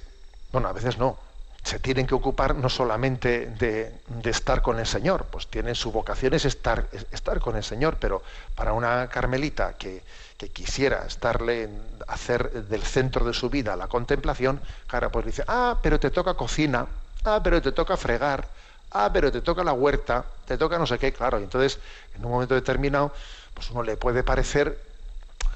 [0.50, 1.18] bueno, a veces no,
[1.66, 5.90] se tienen que ocupar no solamente de, de estar con el Señor, pues tienen su
[5.90, 8.22] vocación es estar, es estar con el Señor, pero
[8.54, 10.04] para una carmelita que,
[10.38, 11.68] que quisiera estarle,
[12.06, 16.34] hacer del centro de su vida la contemplación, claro, pues dice, ah, pero te toca
[16.34, 16.86] cocina,
[17.24, 18.48] ah, pero te toca fregar,
[18.92, 21.80] ah, pero te toca la huerta, te toca no sé qué, claro, y entonces
[22.14, 23.12] en un momento determinado,
[23.54, 24.80] pues uno le puede parecer,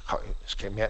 [0.07, 0.89] "Joder, es que me-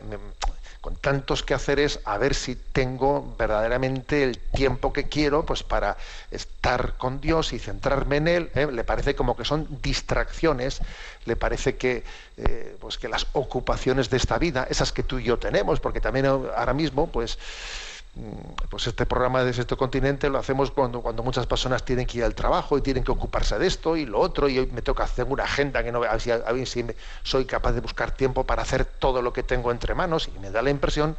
[0.81, 5.95] con tantos quehaceres, a ver si tengo verdaderamente el tiempo que quiero pues para
[6.31, 8.51] estar con Dios y centrarme en Él.
[8.55, 8.67] ¿eh?
[8.71, 10.81] Le parece como que son distracciones,
[11.25, 12.03] le parece que,
[12.37, 16.01] eh, pues que las ocupaciones de esta vida, esas que tú y yo tenemos, porque
[16.01, 17.37] también ahora mismo, pues,
[18.69, 22.23] pues este programa de este continente lo hacemos cuando, cuando muchas personas tienen que ir
[22.25, 25.03] al trabajo y tienen que ocuparse de esto y lo otro, y hoy me toca
[25.03, 26.85] hacer una agenda que no a ver si, a ver si
[27.23, 30.51] soy capaz de buscar tiempo para hacer todo lo que tengo entre manos, y me
[30.51, 31.15] da la impresión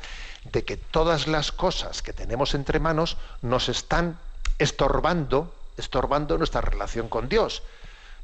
[0.52, 4.18] de que todas las cosas que tenemos entre manos nos están
[4.58, 7.62] estorbando, estorbando nuestra relación con Dios.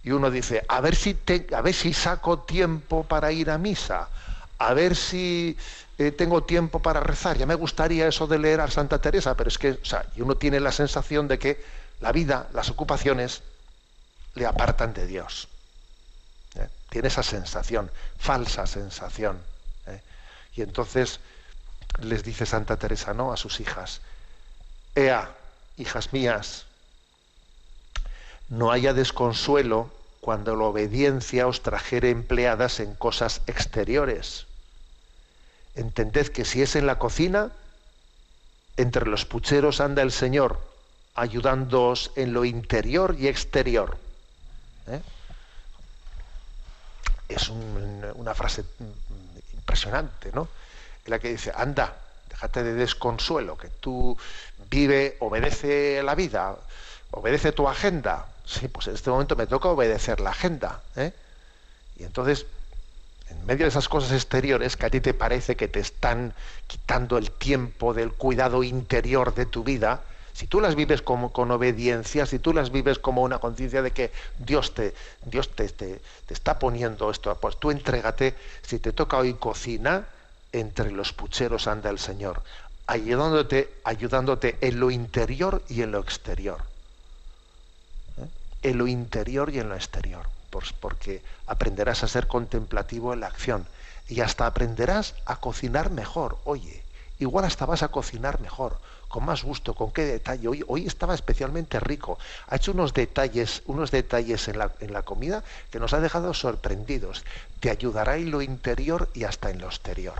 [0.04, 1.18] Y uno dice, a ver si
[1.54, 4.08] a ver si saco tiempo para ir a misa,
[4.58, 5.56] a ver si
[5.98, 7.38] eh, tengo tiempo para rezar.
[7.38, 10.36] Ya me gustaría eso de leer a Santa Teresa, pero es que, o sea, uno
[10.36, 11.64] tiene la sensación de que
[12.00, 13.42] la vida, las ocupaciones,
[14.34, 15.48] le apartan de Dios.
[16.56, 16.68] ¿eh?
[16.90, 19.40] Tiene esa sensación, falsa sensación.
[19.86, 20.00] ¿eh?
[20.54, 21.20] Y entonces
[22.00, 23.32] les dice Santa Teresa, ¿no?
[23.32, 24.00] A sus hijas,
[24.94, 25.30] Ea,
[25.76, 26.66] hijas mías,
[28.48, 29.90] no haya desconsuelo
[30.20, 34.47] cuando la obediencia os trajere empleadas en cosas exteriores.
[35.78, 37.52] Entended que si es en la cocina,
[38.76, 40.60] entre los pucheros anda el Señor,
[41.14, 43.96] ayudándoos en lo interior y exterior.
[44.88, 45.00] ¿Eh?
[47.28, 48.64] Es un- una frase
[49.52, 50.48] impresionante, ¿no?
[51.04, 51.96] En la que dice, anda,
[52.28, 54.16] déjate de desconsuelo, que tú
[54.68, 56.56] vive, obedece la vida,
[57.12, 58.26] obedece tu agenda.
[58.44, 60.82] Sí, pues en este momento me toca obedecer la agenda.
[60.96, 61.12] ¿eh?
[61.96, 62.46] Y entonces,
[63.30, 66.34] en medio de esas cosas exteriores que a ti te parece que te están
[66.66, 71.50] quitando el tiempo del cuidado interior de tu vida, si tú las vives como, con
[71.50, 76.00] obediencia, si tú las vives como una conciencia de que Dios te, Dios te, te-
[76.26, 80.06] te está poniendo esto, pues tú entrégate, si te toca hoy cocina,
[80.52, 82.42] entre los pucheros anda el Señor,
[82.86, 86.62] ayudándote, ayudándote en lo interior y en lo exterior.
[88.16, 88.28] ¿Eh?
[88.62, 93.66] En lo interior y en lo exterior, porque aprenderás a ser contemplativo en la acción
[94.08, 96.38] y hasta aprenderás a cocinar mejor.
[96.44, 96.82] Oye,
[97.18, 100.48] igual hasta vas a cocinar mejor, con más gusto, con qué detalle.
[100.48, 102.18] Hoy, hoy estaba especialmente rico.
[102.48, 106.32] Ha hecho unos detalles, unos detalles en la, en la comida que nos ha dejado
[106.34, 107.24] sorprendidos.
[107.60, 110.14] Te ayudará en lo interior y hasta en lo exterior.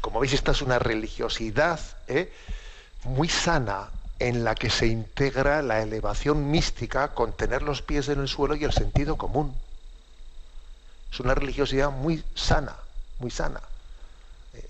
[0.00, 2.32] Como veis, esta es una religiosidad ¿eh?
[3.04, 3.88] muy sana
[4.28, 8.54] en la que se integra la elevación mística con tener los pies en el suelo
[8.54, 9.52] y el sentido común.
[11.12, 12.76] Es una religiosidad muy sana,
[13.18, 13.60] muy sana.
[14.54, 14.64] Eh,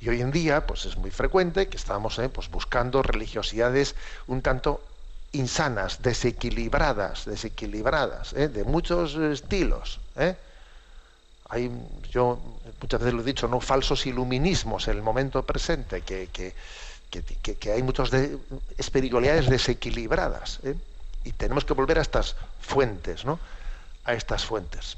[0.00, 3.96] y hoy en día, pues es muy frecuente que estamos eh, pues buscando religiosidades
[4.28, 4.82] un tanto
[5.32, 10.00] insanas, desequilibradas, desequilibradas, eh, de muchos estilos.
[11.50, 11.70] Hay,
[12.10, 12.40] yo
[12.80, 16.54] muchas veces lo he dicho, no falsos iluminismos en el momento presente, que, que,
[17.22, 18.38] que, hay muchas de,
[18.78, 20.60] espiritualidades desequilibradas.
[21.24, 23.38] Y tenemos que volver a estas fuentes, ¿no?
[24.04, 24.96] A estas fuentes.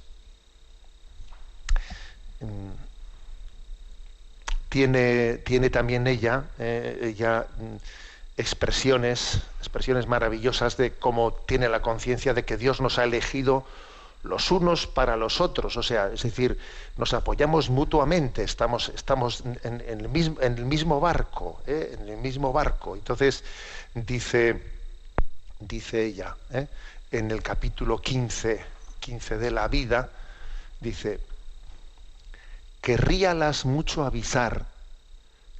[2.41, 2.71] Mm.
[4.69, 7.17] tiene, tiene también ella, eh,
[7.59, 7.77] mm,
[8.37, 13.67] expresiones, expresiones maravillosas de cómo tiene la conciencia de que Dios nos ha elegido
[14.25, 16.59] los unos para los otros, o sea, es decir,
[16.97, 21.97] nos apoyamos mutuamente, estamos, estamos en, el, mismo, barco, ¿eh?
[21.99, 22.97] en el mismo barco.
[22.97, 23.45] Entonces,
[23.95, 24.61] dice,
[25.61, 26.67] dice ella, ¿eh?
[27.13, 28.61] en el capítulo 15,
[28.99, 30.11] 15 de la vida,
[30.81, 31.21] dice,
[32.83, 34.67] querríalas mucho avisar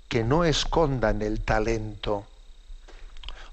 [0.09, 2.27] que no escondan el talento,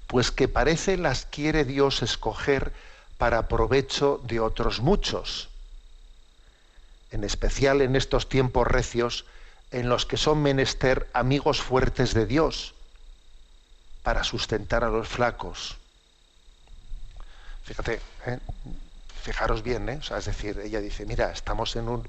[0.08, 2.72] pues que parece las quiere Dios escoger
[3.18, 5.48] para provecho de otros muchos,
[7.10, 9.24] en especial en estos tiempos recios
[9.70, 12.74] en los que son menester amigos fuertes de Dios
[14.02, 15.76] para sustentar a los flacos.
[17.64, 18.38] Fíjate, ¿eh?
[19.22, 20.00] fijaros bien, ¿eh?
[20.16, 22.08] es decir, ella dice, mira, estamos en un,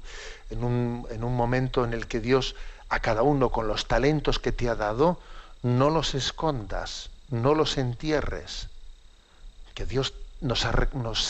[0.50, 2.54] en, un, en un momento en el que Dios
[2.88, 5.20] a cada uno con los talentos que te ha dado,
[5.62, 8.68] no los escondas, no los entierres,
[9.74, 10.64] que Dios nos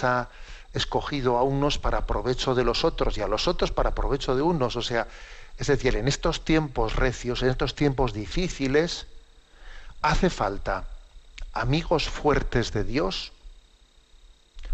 [0.05, 0.29] ha,
[0.75, 4.43] escogido a unos para provecho de los otros y a los otros para provecho de
[4.43, 4.77] unos.
[4.77, 5.09] O sea,
[5.57, 9.07] es decir, en estos tiempos recios, en estos tiempos difíciles,
[10.03, 10.85] hace falta
[11.53, 13.33] amigos fuertes de Dios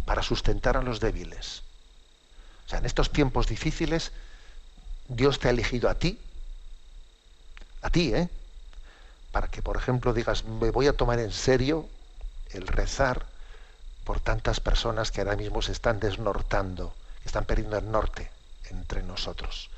[0.05, 1.63] para sustentar a los débiles.
[2.67, 4.11] O sea, en estos tiempos difíciles,
[5.09, 6.19] Dios te ha elegido a ti,
[7.83, 8.29] a ti, ¿eh?
[9.33, 11.89] Para que, por ejemplo, digas, me voy a tomar en serio
[12.51, 13.27] el rezar
[14.05, 18.31] por tantas personas que ahora mismo se están desnortando, que están perdiendo el norte
[18.71, 19.71] entre nosotros.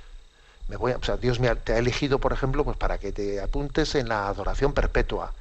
[0.68, 3.40] Me voy o sea, Dios me te ha elegido, por ejemplo, pues para que te
[3.40, 5.32] apuntes en la adoración perpetua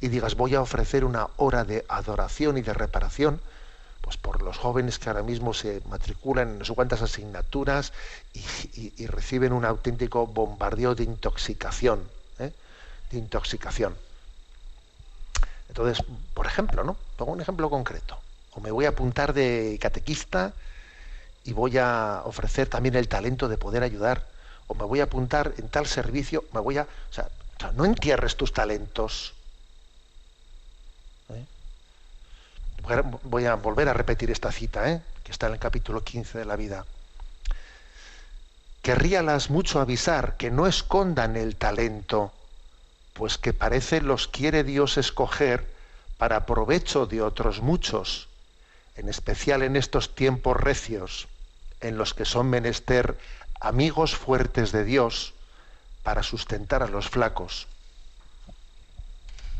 [0.00, 3.40] y digas, voy a ofrecer una hora de adoración y de reparación
[4.00, 7.92] pues por los jóvenes que ahora mismo se matriculan en no sé cuántas asignaturas
[8.32, 12.52] y, reciben un auténtico bombardeo de intoxicación, ¿eh?
[13.10, 13.96] de intoxicación.
[15.68, 16.96] Entonces, por ejemplo, ¿no?
[17.18, 18.16] Pongo un ejemplo concreto.
[18.52, 20.52] O me voy a apuntar de catequista
[21.42, 24.24] y voy a ofrecer también el talento de poder ayudar.
[24.68, 26.82] O me voy a apuntar en tal servicio, me voy a.
[26.82, 27.28] O sea,
[27.74, 29.34] no entierres tus talentos.
[31.30, 31.44] ¿eh?
[33.24, 35.02] Voy a volver a repetir esta cita, ¿eh?
[35.24, 36.86] que está en el capítulo 15 de la vida.
[38.82, 42.32] Querríalas mucho avisar que no escondan el talento
[43.12, 45.77] pues que parece los quiere Dios escoger
[46.18, 48.28] para provecho de otros muchos,
[48.96, 51.28] en especial en estos tiempos recios,
[51.80, 53.16] en los que son menester
[53.60, 55.32] amigos fuertes de Dios
[56.02, 57.68] para sustentar a los flacos.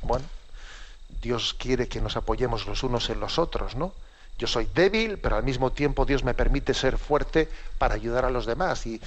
[0.02, 0.24] Bueno,
[1.22, 3.92] Dios quiere que nos apoyemos los unos en los otros, ¿no?
[4.38, 8.30] Yo soy débil, pero al mismo tiempo Dios me permite ser fuerte para ayudar a
[8.30, 8.86] los demás.
[8.86, 9.00] Y,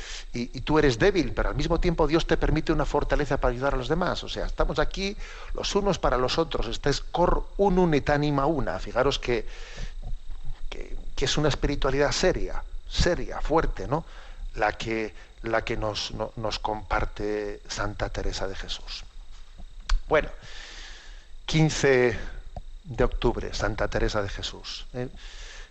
[0.65, 3.77] tú eres débil, pero al mismo tiempo Dios te permite una fortaleza para ayudar a
[3.77, 4.25] los demás.
[4.25, 5.15] O sea, estamos aquí
[5.53, 6.67] los unos para los otros.
[6.67, 8.77] Este es cor unum et anima una.
[8.79, 9.47] Fijaros que,
[10.69, 14.03] que, es una espiritualidad seria, seria, fuerte, ¿no?
[14.55, 15.13] La que,
[15.43, 19.05] la que nos, nos comparte Santa Teresa de Jesús.
[20.09, 20.29] Bueno,
[21.45, 22.40] 15
[22.83, 24.85] de octubre, Santa Teresa de Jesús.
[24.93, 25.09] ¿eh?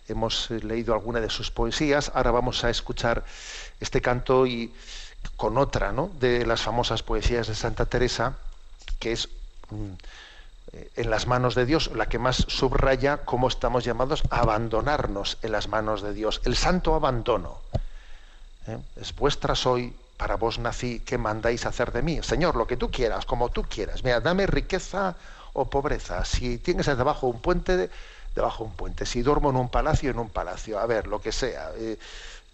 [0.09, 3.25] Hemos eh, leído alguna de sus poesías, ahora vamos a escuchar
[3.81, 4.73] este canto y
[5.37, 6.11] con otra ¿no?
[6.20, 8.35] de las famosas poesías de Santa Teresa,
[8.99, 9.29] que es
[9.70, 9.92] mm,
[10.73, 15.38] eh, en las manos de Dios, la que más subraya cómo estamos llamados a abandonarnos
[15.42, 17.59] en las manos de Dios, el santo abandono.
[19.01, 22.23] Es vuestra soy, para vos nací, ¿qué mandáis hacer de mí?
[22.23, 24.05] Señor, lo que tú quieras, como tú quieras.
[24.05, 25.16] Mira, dame riqueza
[25.52, 26.24] o pobreza.
[26.24, 27.90] Si tienes debajo un puente,
[28.34, 29.06] debajo un puente.
[29.06, 30.78] Si duermo en un palacio, en un palacio.
[30.78, 31.72] A ver, lo que sea.
[31.76, 31.98] Eh,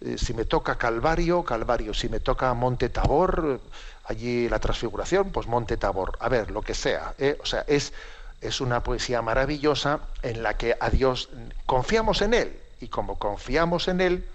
[0.01, 1.93] eh, si me toca Calvario, Calvario.
[1.93, 3.59] Si me toca Monte Tabor,
[4.05, 6.17] allí la transfiguración, pues Monte Tabor.
[6.19, 7.13] A ver, lo que sea.
[7.17, 7.37] ¿eh?
[7.41, 7.93] O sea, es,
[8.41, 11.29] es una poesía maravillosa en la que a Dios
[11.65, 12.59] confiamos en Él.
[12.79, 14.27] Y como confiamos en Él,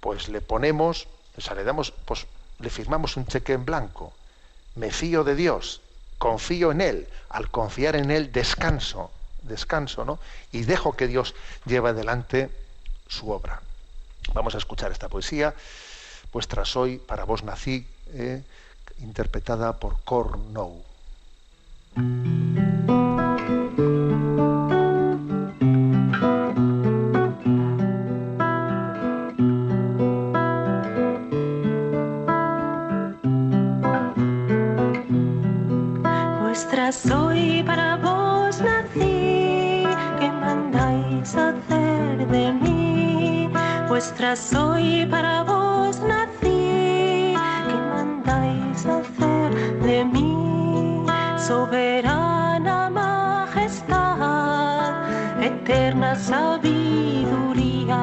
[0.00, 2.26] pues le ponemos, o sea, le damos, pues
[2.58, 4.12] le firmamos un cheque en blanco.
[4.76, 5.80] Me fío de Dios,
[6.22, 7.08] confío en Él.
[7.30, 9.10] Al confiar en Él, descanso,
[9.42, 10.20] descanso, ¿no?
[10.52, 11.34] Y dejo que Dios
[11.66, 12.48] lleve adelante
[13.08, 13.60] su obra.
[14.32, 15.52] Vamos a escuchar esta poesía.
[16.32, 18.40] Vuestra soy, para vos nací, eh,
[19.00, 20.84] interpretada por Cornou.
[44.02, 51.06] Soy, para vos nací, que mandáis hacer de mí.
[51.38, 54.10] Soberana majestad,
[55.40, 57.94] eterna sabiduría,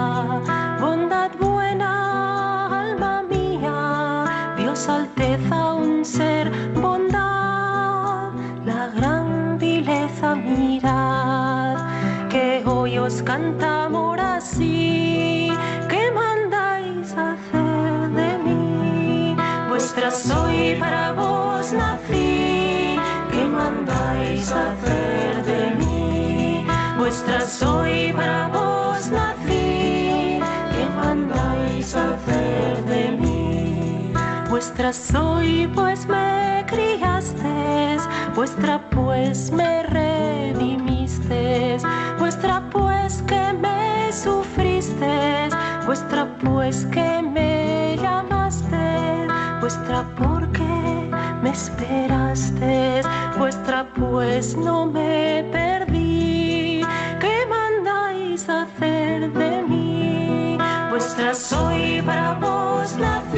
[0.79, 4.25] bondad buena, alma mía,
[4.57, 8.31] Dios alteza un ser, bondad,
[8.63, 11.77] la gran vileza mirad,
[12.29, 13.88] que hoy os cantamos
[34.79, 38.01] Vuestra soy, pues me criasteis,
[38.33, 41.83] vuestra pues me redimisteis,
[42.17, 45.53] vuestra pues que me sufristeis,
[45.85, 49.27] vuestra pues que me llamasteis,
[49.59, 51.11] vuestra porque
[51.43, 53.05] me esperasteis,
[53.37, 56.85] vuestra pues no me perdí,
[57.19, 60.57] que mandáis hacer de mí,
[60.89, 63.28] vuestra soy para vos que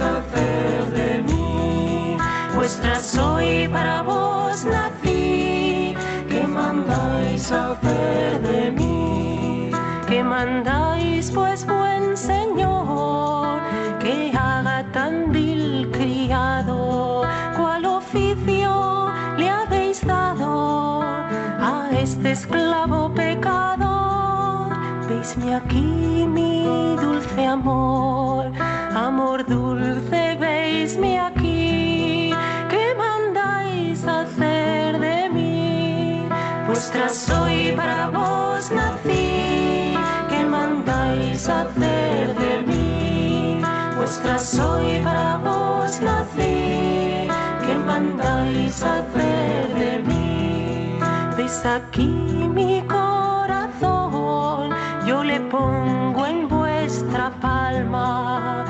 [0.00, 2.16] hacer de mí,
[2.54, 5.94] vuestra soy para vos nací,
[6.28, 9.70] que mandáis hacer de mí,
[10.08, 13.58] que mandáis pues buen Señor,
[14.00, 17.22] que haga tan vil criado,
[17.56, 24.72] cual oficio le habéis dado a este esclavo pecador.
[25.08, 28.50] Veisme aquí mi dulce amor,
[28.94, 32.30] amor dulce, veisme aquí,
[32.68, 36.28] que mandáis hacer de mí.
[36.66, 39.96] Vuestra soy para vos nací,
[40.28, 43.62] que mandáis hacer de mí.
[43.96, 47.28] Vuestra soy para vos nací,
[47.66, 50.98] que mandáis hacer de mí.
[51.36, 52.06] Veis aquí
[52.54, 54.70] mi corazón,
[55.06, 58.66] yo le pongo en vuestra palma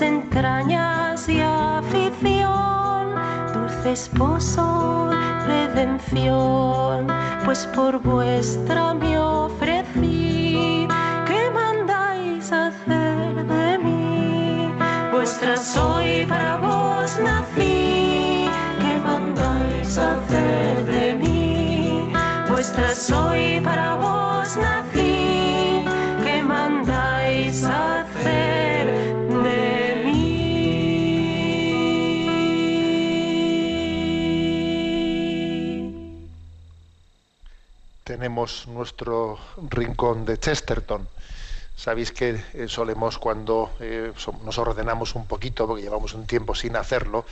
[0.00, 3.14] entrañas y afición,
[3.52, 5.10] dulce esposo,
[5.46, 7.06] redención,
[7.44, 10.88] pues por vuestra me ofrecí,
[11.26, 14.72] que mandáis hacer de mí,
[15.12, 18.48] vuestra soy para vos nací,
[18.80, 22.12] que mandáis hacer de mí,
[22.48, 24.83] vuestra soy para vos nací,
[38.24, 41.06] tenemos nuestro rincón de Chesterton.
[41.76, 46.74] Sabéis que eh, solemos cuando eh, nos ordenamos un poquito, porque llevamos un tiempo sin
[46.74, 47.26] hacerlo,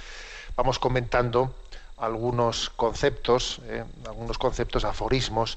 [0.55, 1.55] vamos comentando
[1.97, 5.57] algunos conceptos, eh, algunos conceptos, aforismos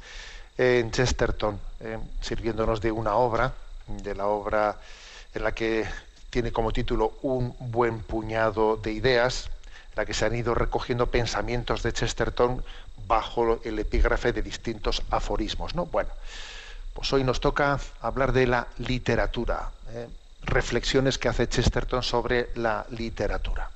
[0.58, 1.60] en Chesterton,
[2.22, 3.56] sirviéndonos de una obra,
[3.88, 4.80] de la obra
[5.34, 5.86] en la que
[6.30, 9.50] tiene como título Un buen puñado de ideas,
[9.90, 12.64] en la que se han ido recogiendo pensamientos de Chesterton
[13.08, 15.76] bajo el epígrafe de distintos aforismos.
[15.76, 15.86] ¿no?
[15.86, 16.10] Bueno,
[16.94, 20.08] pues hoy nos toca hablar de la literatura, ¿eh?
[20.44, 23.70] reflexiones que hace Chesterton sobre la literatura.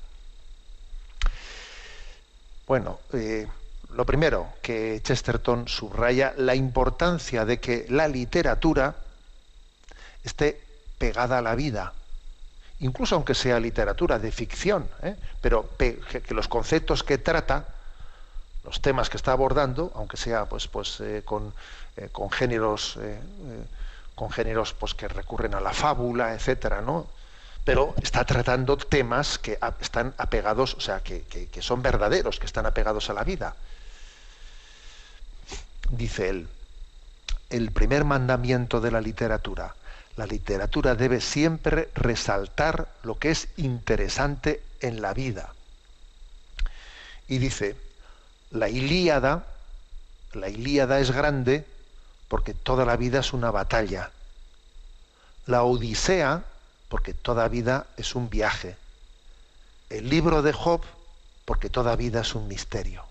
[2.66, 3.48] Bueno, eh,
[3.90, 8.94] lo primero que Chesterton subraya la importancia de que la literatura
[10.22, 10.60] esté
[10.98, 11.92] pegada a la vida,
[12.78, 15.16] incluso aunque sea literatura de ficción, ¿eh?
[15.40, 17.66] pero pe- que, que los conceptos que trata,
[18.64, 21.52] los temas que está abordando, aunque sea pues, pues, eh, con,
[21.96, 23.18] eh, con géneros, eh,
[24.14, 27.06] con géneros pues, que recurren a la fábula, etcétera, ¿no?
[27.64, 32.66] pero está tratando temas que están apegados, o sea, que- que son verdaderos, que están
[32.66, 33.54] apegados a la vida.
[35.90, 36.48] Dice él,
[37.50, 39.74] el primer mandamiento de la literatura,
[40.16, 45.54] La literatura debe siempre resaltar lo que es interesante en la vida.
[47.28, 47.76] Y dice,
[48.50, 49.46] la Ilíada,
[50.32, 51.66] la Ilíada es grande
[52.28, 54.10] porque toda la vida es una batalla.
[55.46, 56.44] La Odisea,
[56.88, 58.76] porque toda vida es un viaje.
[59.88, 60.82] El libro de Job,
[61.44, 63.04] porque toda vida es un misterio.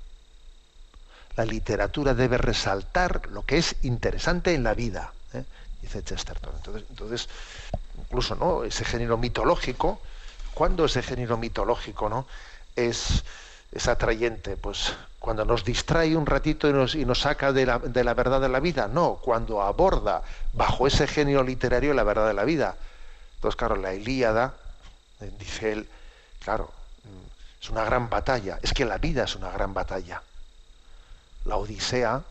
[1.36, 5.44] La literatura debe resaltar lo que es interesante en la vida, ¿eh?
[5.82, 6.54] dice Chesterton.
[6.56, 7.30] Entonces, entonces,
[7.98, 8.64] incluso ¿no?
[8.64, 10.02] ese género mitológico,
[10.54, 12.26] ¿cuándo ese género mitológico ¿no?
[12.76, 13.24] es,
[13.72, 14.58] es atrayente?
[14.58, 18.14] Pues cuando nos distrae un ratito y nos, y nos saca de la, de la,
[18.14, 18.88] verdad de la vida.
[18.88, 22.76] No, cuando aborda bajo ese género literario la verdad de la vida.
[23.36, 24.54] Entonces, claro, la Ilíada,
[25.22, 25.90] eh, dice él,
[26.44, 26.72] claro,
[27.04, 28.60] mm, es una gran batalla.
[28.62, 30.22] Es que la vida es una gran batalla.
[31.46, 32.22] La Odisea,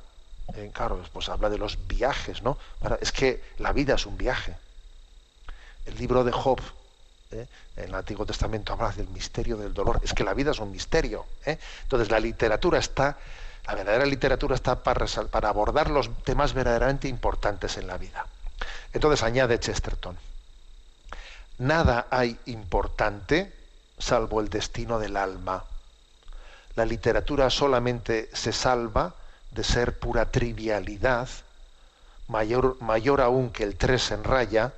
[0.54, 2.58] eh, claro, pues habla de los viajes, ¿no?
[3.00, 4.54] Es que la vida es un viaje.
[5.86, 6.60] El libro de Job,
[7.32, 7.46] ¿eh?
[7.76, 10.00] en el Antiguo Testamento habla del misterio del dolor.
[10.02, 11.26] Es que la vida es un misterio.
[11.44, 11.58] ¿eh?
[11.82, 13.16] Entonces la literatura está,
[13.66, 18.26] la verdadera literatura está para, para abordar los temas verdaderamente importantes en la vida.
[18.92, 20.16] Entonces añade Chesterton,
[21.58, 23.52] nada hay importante
[23.98, 25.64] salvo el destino del alma.
[26.76, 29.14] La literatura solamente se salva
[29.50, 31.28] de ser pura trivialidad,
[32.28, 34.72] mayor, mayor aún que el tres en raya,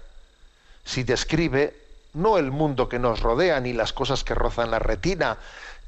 [0.85, 1.80] si describe
[2.15, 5.39] no el mundo que nos rodea, ni las cosas que rozan la retina,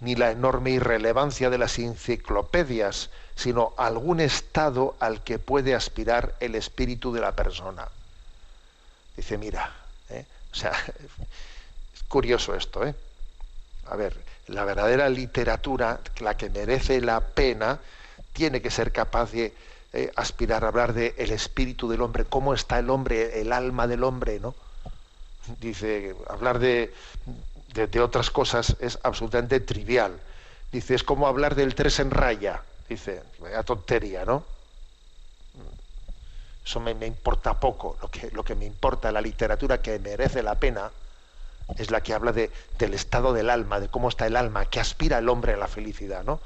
[0.01, 6.55] ni la enorme irrelevancia de las enciclopedias, sino algún estado al que puede aspirar el
[6.55, 7.89] espíritu de la persona.
[9.17, 9.73] Dice, mira,
[10.11, 10.25] ¿eh?
[10.53, 10.73] o sea,
[11.95, 12.95] es curioso esto, ¿eh?
[13.87, 14.17] A ver,
[14.49, 17.79] la verdadera literatura, la que merece la pena,
[18.33, 19.55] tiene que ser capaz de
[19.93, 23.87] eh, aspirar a hablar de el espíritu del hombre, cómo está el hombre, el alma
[23.87, 24.55] del hombre, ¿no?
[25.61, 26.95] Dice, hablar de,
[27.75, 30.19] de, otras cosas es absolutamente trivial.
[30.71, 32.63] Dice, es como hablar del tres en raya.
[32.89, 34.45] Dice, vaya tontería, ¿no?
[36.65, 37.99] Eso me, importa poco.
[38.01, 40.91] Lo que, lo que me importa, la literatura que merece la pena,
[41.77, 44.79] es la que habla de, del estado del alma, de cómo está el alma, que
[44.79, 46.41] aspira el hombre a la felicidad, ¿no?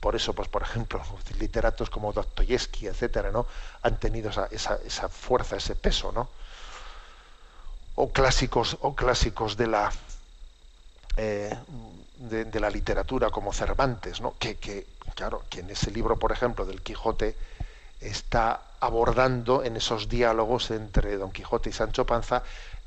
[0.00, 1.00] Por eso, pues, por ejemplo,
[1.38, 3.46] literatos como Dostoyevsky, etcétera, ¿no?
[3.82, 6.28] Han tenido esa, esa, esa fuerza, ese peso, ¿no?
[8.02, 9.92] O clásicos, o clásicos de la,
[11.16, 11.54] eh,
[12.16, 14.34] de, la literatura como Cervantes, ¿no?
[14.40, 17.36] que, que, claro, en ese libro, por ejemplo, del Quijote,
[18.00, 22.42] está abordando en esos diálogos entre Don Quijote y Sancho Panza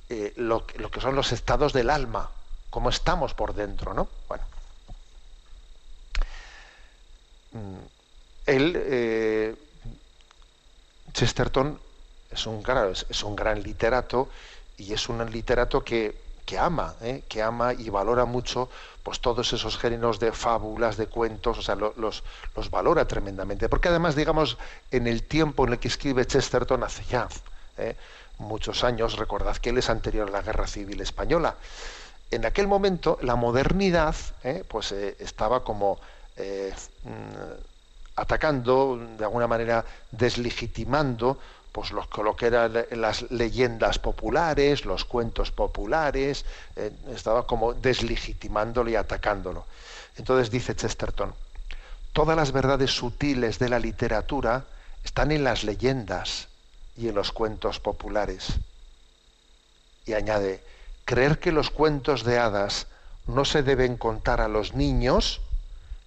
[0.09, 2.29] eh, lo, lo, que son los estados del alma,
[2.69, 4.09] cómo estamos por dentro, ¿no?
[4.27, 4.43] Bueno.
[7.53, 7.77] Mm,
[8.47, 9.55] él, eh,
[11.13, 11.79] Chesterton,
[12.31, 14.27] es un, claro, es un gran literato
[14.77, 16.15] y es un literato que,
[16.45, 17.23] que ama, ¿eh?
[17.27, 18.69] que ama y valora mucho
[19.03, 22.23] pues todos esos géneros de fábulas, de cuentos, o sea, lo, los,
[22.55, 23.69] los valora tremendamente.
[23.69, 24.57] Porque además, digamos,
[24.89, 27.27] en el tiempo en el que escribe Chesterton, hace ya
[27.77, 27.95] ¿eh?
[28.39, 31.55] muchos años, recordad que él es anterior a la Guerra Civil Española,
[32.31, 34.63] en aquel momento la modernidad ¿eh?
[34.67, 35.99] pues estaba como
[36.35, 37.11] mm,
[38.15, 41.37] atacando, de alguna manera deslegitimando
[41.75, 46.45] pues lo, lo, que eran las leyendas populares, los cuentos populares,
[46.77, 49.65] eh, estaba como deslegitimándolo y atacándolo.
[50.15, 51.33] Entonces dice Chesterton,
[52.13, 54.63] todas las verdades sutiles de la literatura
[55.03, 56.47] están en las leyendas
[56.95, 58.53] y en los cuentos populares.
[60.05, 60.63] Y añade,
[61.03, 62.87] creer que los cuentos de hadas
[63.27, 65.41] no se deben contar a los niños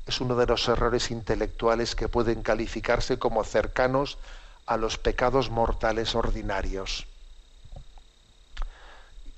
[0.07, 4.17] es uno de los errores intelectuales que pueden calificarse como cercanos
[4.69, 7.07] a los pecados mortales ordinarios.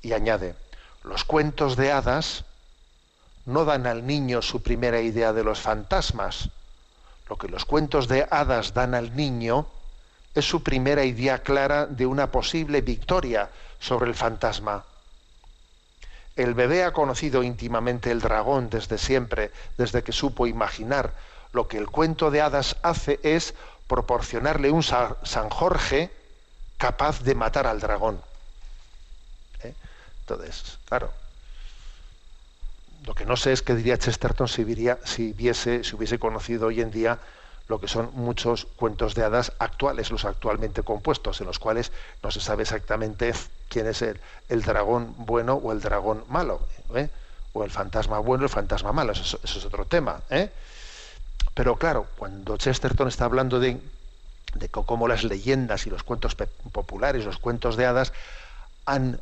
[0.02, 0.56] Y añade,
[1.04, 2.44] los cuentos de hadas
[3.46, 6.50] no dan al niño su primera idea de los fantasmas.
[7.28, 9.66] Lo que los cuentos de hadas dan al niño
[10.34, 14.84] es su primera idea clara de una posible victoria sobre el fantasma.
[16.34, 21.12] El bebé ha conocido íntimamente el dragón desde siempre, desde que supo imaginar.
[21.52, 23.54] Lo que el cuento de hadas hace es
[23.90, 26.10] proporcionarle un San Jorge
[26.78, 28.20] capaz de matar al dragón.
[29.64, 29.74] ¿Eh?
[30.20, 31.10] Entonces, claro,
[33.04, 34.64] lo que no sé es qué diría Chesterton si,
[35.04, 37.18] si, viese, si hubiese conocido hoy en día
[37.66, 41.90] lo que son muchos cuentos de hadas actuales, los actualmente compuestos, en los cuales
[42.22, 43.32] no se sabe exactamente
[43.68, 46.60] quién es el, el dragón bueno o el dragón malo,
[46.94, 47.08] ¿eh?
[47.52, 50.20] o el fantasma bueno o el fantasma malo, eso, eso es otro tema.
[50.30, 50.50] ¿eh?
[51.54, 53.80] Pero claro, cuando Chesterton está hablando de,
[54.70, 56.36] cómo las leyendas y los cuentos
[56.72, 58.12] populares, los cuentos de hadas,
[58.86, 59.20] han,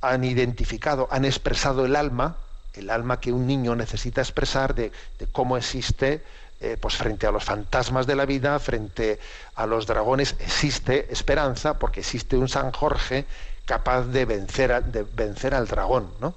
[0.00, 2.36] han identificado, han expresado el alma,
[2.74, 4.92] el alma que un niño necesita expresar de,
[5.32, 6.22] cómo existe
[6.60, 9.18] eh, pues frente a los fantasmas de la vida, frente
[9.54, 13.26] a los dragones, existe esperanza, porque existe un San Jorge
[13.64, 16.10] capaz de vencer, de vencer al dragón.
[16.20, 16.34] ¿no?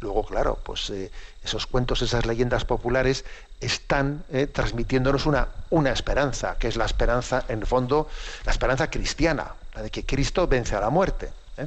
[0.00, 1.10] Luego, claro, pues eh,
[1.42, 3.24] esos cuentos, esas leyendas populares
[3.64, 8.08] están eh, transmitiéndonos una, una esperanza, que es la esperanza, en el fondo,
[8.44, 11.30] la esperanza cristiana, la de que Cristo vence a la muerte.
[11.56, 11.66] ¿eh?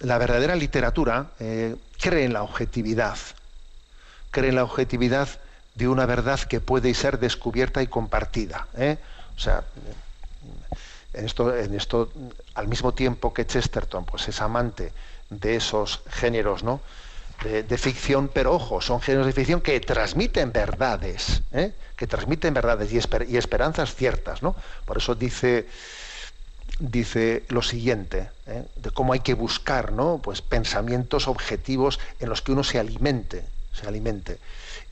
[0.00, 3.18] la verdadera literatura eh, cree en la objetividad,
[4.30, 5.28] cree en la objetividad
[5.74, 8.68] de una verdad que puede ser descubierta y compartida.
[9.36, 9.64] O sea,
[11.12, 12.12] en esto, en esto,
[12.54, 14.92] al mismo tiempo que Chesterton pues, es amante
[15.30, 16.80] de esos géneros ¿no?
[17.44, 21.72] De, ficción, pero ojo, son géneros de ficción que transmiten verdades, ¿eh?
[21.96, 24.42] que transmiten verdades y esperanzas ciertas.
[24.42, 24.56] ¿no?
[24.84, 25.66] Por eso dice
[26.78, 28.64] dice lo siguiente, ¿eh?
[28.76, 30.20] de cómo hay que buscar ¿no?
[30.22, 34.38] pues pensamientos objetivos en los que uno se alimente, se alimente.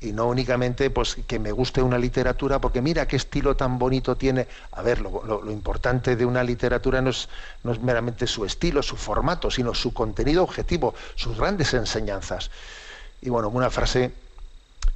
[0.05, 4.17] Y no únicamente pues, que me guste una literatura, porque mira qué estilo tan bonito
[4.17, 4.47] tiene.
[4.73, 7.31] A ver, lo, importante de una literatura no es,
[7.63, 12.51] no es meramente su estilo, su formato, sino su contenido objetivo, sus grandes enseñanzas.
[13.23, 14.13] Y bueno, una frase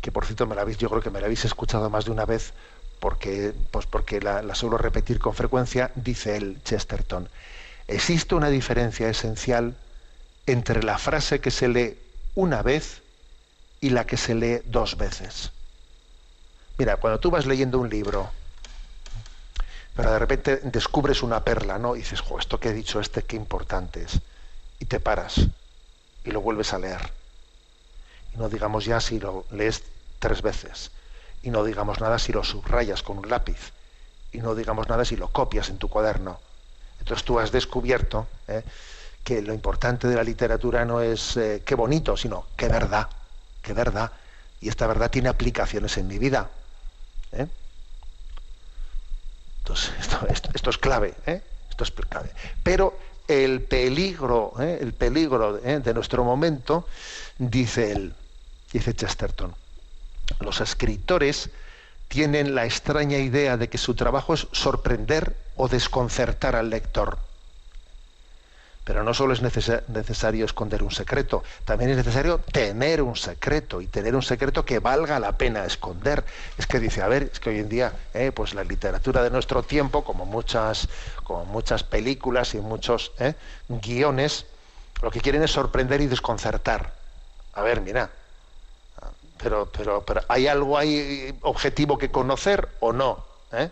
[0.02, 2.10] que por cierto me la habéis, yo creo que me la habéis escuchado más de
[2.10, 2.52] una vez,
[3.00, 7.30] porque, pues porque la, la suelo repetir con frecuencia, dice el Chesterton.
[7.86, 9.74] Existe una diferencia esencial
[10.44, 11.98] entre la frase que se lee
[12.34, 13.00] una vez
[13.80, 15.50] y la que se lee dos veces.
[16.78, 18.30] Mira, cuando tú vas leyendo un libro,
[19.94, 21.96] pero de repente descubres una perla, ¿no?
[21.96, 24.20] Y dices, jo, esto que he dicho este, qué importante es.
[24.78, 25.40] Y te paras
[26.24, 27.10] y lo vuelves a leer.
[28.32, 29.82] Y no digamos ya si lo lees
[30.20, 30.92] tres veces.
[31.42, 33.72] Y no digamos nada si lo subrayas con un lápiz.
[34.30, 36.38] Y no digamos nada si lo copias en tu cuaderno.
[37.00, 38.62] Entonces tú has descubierto ¿eh?
[39.24, 43.08] que lo importante de la literatura no es eh, qué bonito, sino qué verdad,
[43.68, 44.12] qué verdad.
[44.60, 46.50] Y esta verdad tiene aplicaciones en mi vida.
[47.32, 47.48] ¿eh?
[49.58, 51.42] Entonces, esto, esto- esto es clave, ¿eh?
[51.70, 52.32] Esto es clave.
[52.62, 52.98] Pero
[53.28, 54.78] el peligro, ¿eh?
[54.80, 55.80] el peligro ¿eh?
[55.80, 56.86] de nuestro momento,
[57.36, 58.14] dice él,
[58.72, 59.54] dice Chesterton,
[60.40, 61.50] los escritores
[62.08, 67.27] tienen la extraña idea de que su trabajo es sorprender o desconcertar al lector.
[68.88, 73.82] Pero no solo es necesa- necesario esconder un secreto, también es necesario tener un secreto
[73.82, 76.24] y tener un secreto que valga la pena esconder.
[76.56, 79.28] Es que dice, a ver, es que hoy en día, eh, pues la literatura de
[79.28, 80.88] nuestro tiempo, como muchas,
[81.22, 83.34] como muchas películas y muchos eh,
[83.68, 84.46] guiones,
[85.02, 86.94] lo que quieren es sorprender y desconcertar.
[87.52, 88.10] A ver, mira,
[89.36, 93.22] pero, pero, pero ¿hay algo ahí objetivo que conocer o no?
[93.52, 93.70] ¿Eh?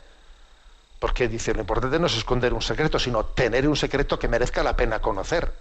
[0.98, 4.62] Porque dice, lo importante no es esconder un secreto, sino tener un secreto que merezca
[4.62, 5.52] la pena conocer.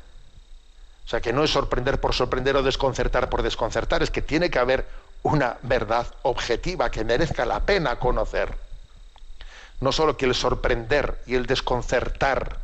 [1.06, 4.50] O sea, que no es sorprender por sorprender o desconcertar por desconcertar, es que tiene
[4.50, 4.88] que haber
[5.24, 8.58] una verdad objetiva que merezca la pena conocer.
[9.82, 12.60] No solo que el sorprender y el desconcertar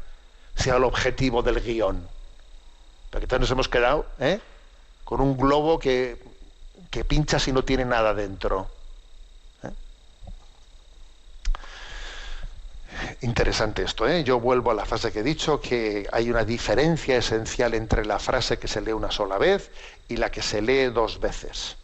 [0.56, 2.08] sea el objetivo del guion.
[3.10, 4.40] Porque entonces nos hemos quedado ¿eh?
[5.04, 6.22] con un globo que,
[6.90, 8.70] que pincha si no tiene nada dentro.
[13.22, 14.24] Interesante esto, ¿eh?
[14.24, 18.20] Yo vuelvo a la frase que he dicho, que hay una diferencia esencial entre la
[18.20, 19.72] frase que se lee una sola vez
[20.08, 21.78] y la que se lee dos veces.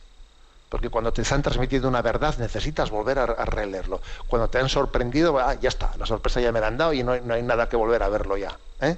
[0.69, 4.01] Porque cuando te están transmitiendo una verdad necesitas volver a, a releerlo.
[4.27, 7.03] Cuando te han sorprendido, ah, ya está, la sorpresa ya me la han dado y
[7.03, 8.57] no hay, no hay nada que volver a verlo ya.
[8.81, 8.97] ¿eh?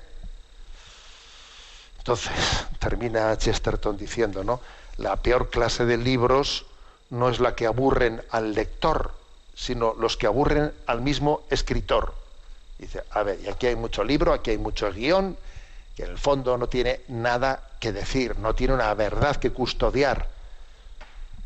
[1.99, 2.31] Entonces,
[2.79, 4.61] termina Chesterton diciendo, ¿no?
[4.97, 6.65] La peor clase de libros
[7.11, 9.13] no es la que aburren al lector,
[9.59, 12.13] sino los que aburren al mismo escritor.
[12.77, 15.35] Dice, a ver, y aquí hay mucho libro, aquí hay mucho guion,
[15.97, 20.27] que en el fondo no tiene nada que decir, no tiene una verdad que custodiar,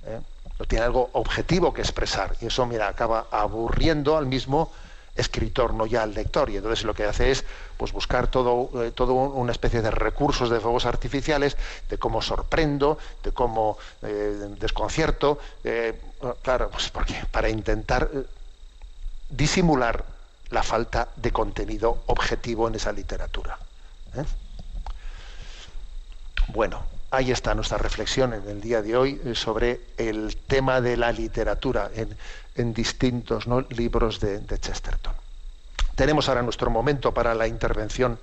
[0.05, 0.20] ¿eh?
[0.59, 2.36] no tiene algo objetivo que expresar.
[2.39, 4.72] Y eso, mira, acaba aburriendo al mismo
[5.16, 6.49] escritor, no ya lector.
[6.49, 7.45] Y entonces lo que hace es
[7.78, 11.57] pues, buscar todo, eh, todo un- una especie de recursos de fuegos artificiales,
[11.89, 15.39] de cómo sorprendo, de cómo eh, desconcierto.
[15.64, 15.99] eh,
[16.41, 18.09] claro, pues porque para intentar
[19.30, 20.05] disimular
[20.49, 23.57] la falta de contenido objetivo en esa literatura.
[26.47, 31.11] Bueno, ahí está nuestra reflexión en el día de hoy sobre el tema de la
[31.11, 31.89] literatura
[32.56, 33.62] en distintos ¿no?
[33.70, 35.14] libros de, de Chesterton.
[35.95, 38.20] Tenemos ahora nuestro momento para la intervención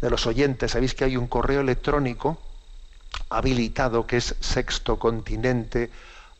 [0.00, 0.72] de los oyentes.
[0.72, 2.38] Sabéis que hay un correo electrónico
[3.28, 5.90] habilitado que es sextocontinente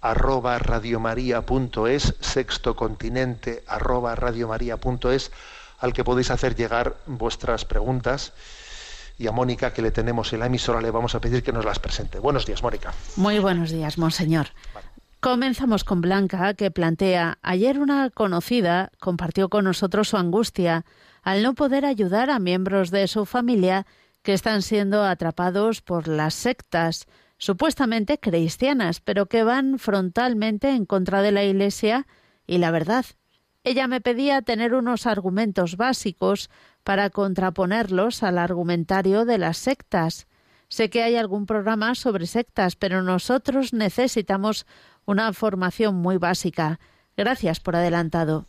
[0.01, 5.30] arroba radiomaria.es, sextocontinente arroba radiomaria.es,
[5.80, 8.32] al que podéis hacer llegar vuestras preguntas.
[9.18, 11.66] Y a Mónica, que le tenemos en la emisora, le vamos a pedir que nos
[11.66, 12.18] las presente.
[12.18, 12.95] Buenos días, Mónica.
[13.16, 14.49] Muy buenos días, monseñor.
[15.21, 20.87] Comenzamos con Blanca, que plantea, ayer una conocida compartió con nosotros su angustia
[21.23, 23.87] al no poder ayudar a miembros de su familia
[24.23, 27.07] que están siendo atrapados por las sectas
[27.37, 32.07] supuestamente cristianas, pero que van frontalmente en contra de la Iglesia
[32.47, 33.05] y la verdad.
[33.62, 36.49] Ella me pedía tener unos argumentos básicos
[36.83, 40.27] para contraponerlos al argumentario de las sectas.
[40.68, 44.66] Sé que hay algún programa sobre sectas, pero nosotros necesitamos
[45.07, 46.78] una formación muy básica.
[47.16, 48.46] Gracias por adelantado.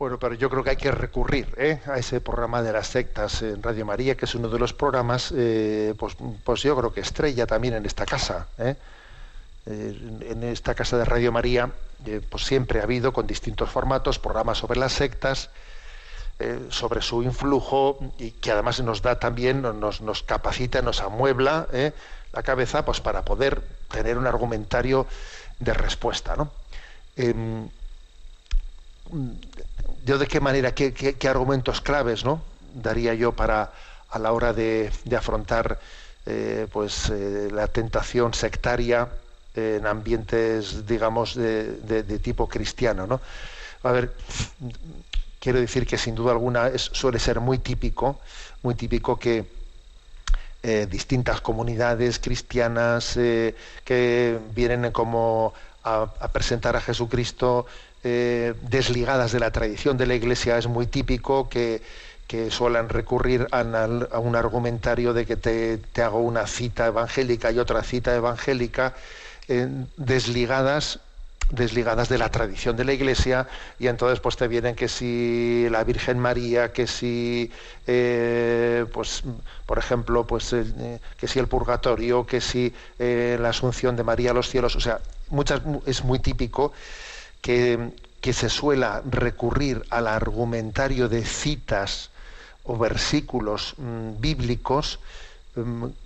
[0.00, 1.78] Bueno, pero yo creo que hay que recurrir ¿eh?
[1.84, 5.30] a ese programa de las sectas en Radio María, que es uno de los programas,
[5.36, 8.48] eh, pues, pues, yo creo que estrella también en esta casa.
[8.56, 8.76] ¿eh?
[9.66, 11.70] en esta casa de Radio María,
[12.30, 15.50] pues siempre ha habido con distintos formatos programas sobre las sectas,
[16.70, 21.68] sobre su influjo y que además nos da también, nos, nos capacita, nos amuebla
[22.32, 25.06] la cabeza, pues para poder tener un argumentario
[25.58, 26.50] de respuesta, ¿no?
[27.16, 27.68] Em,
[30.04, 32.42] yo de qué manera, qué, argumentos claves ¿no?
[32.74, 33.72] daría yo para
[34.10, 35.78] a la hora de, afrontar
[36.26, 39.08] eh, pues eh, la tentación sectaria
[39.54, 43.20] en ambientes digamos de, tipo cristiano ¿no?
[43.82, 44.12] a ver
[45.40, 48.20] quiero decir que sin duda alguna suele ser muy típico
[48.62, 49.44] muy típico que
[50.62, 55.54] eh, distintas comunidades cristianas que vienen como
[55.84, 57.66] a, a presentar a Jesucristo
[58.02, 60.56] eh, desligadas de la tradición de la Iglesia.
[60.56, 61.82] Es muy típico que,
[62.26, 63.60] que suelen recurrir a,
[64.18, 68.94] un argumentario de que te, hago una cita evangélica y otra cita evangélica
[69.48, 71.00] eh, desligadas
[71.50, 73.46] desligadas de la tradición de la Iglesia
[73.78, 77.50] y entonces pues te vienen que si la Virgen María, que si
[77.86, 79.22] eh, pues
[79.66, 80.54] por ejemplo pues
[81.18, 85.00] que si el purgatorio, que si la Asunción de María a los cielos, o sea
[85.30, 86.72] muchas es muy típico
[87.40, 87.92] que,
[88.32, 92.10] se suela recurrir al argumentario de citas
[92.64, 95.00] o versículos mm, bíblicos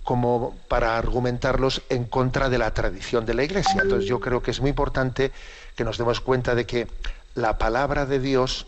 [0.03, 3.81] como para argumentarlos en contra de la tradición de la Iglesia.
[3.83, 5.31] Entonces yo creo que es muy importante
[5.75, 6.87] que nos demos cuenta de que
[7.35, 8.65] la palabra de Dios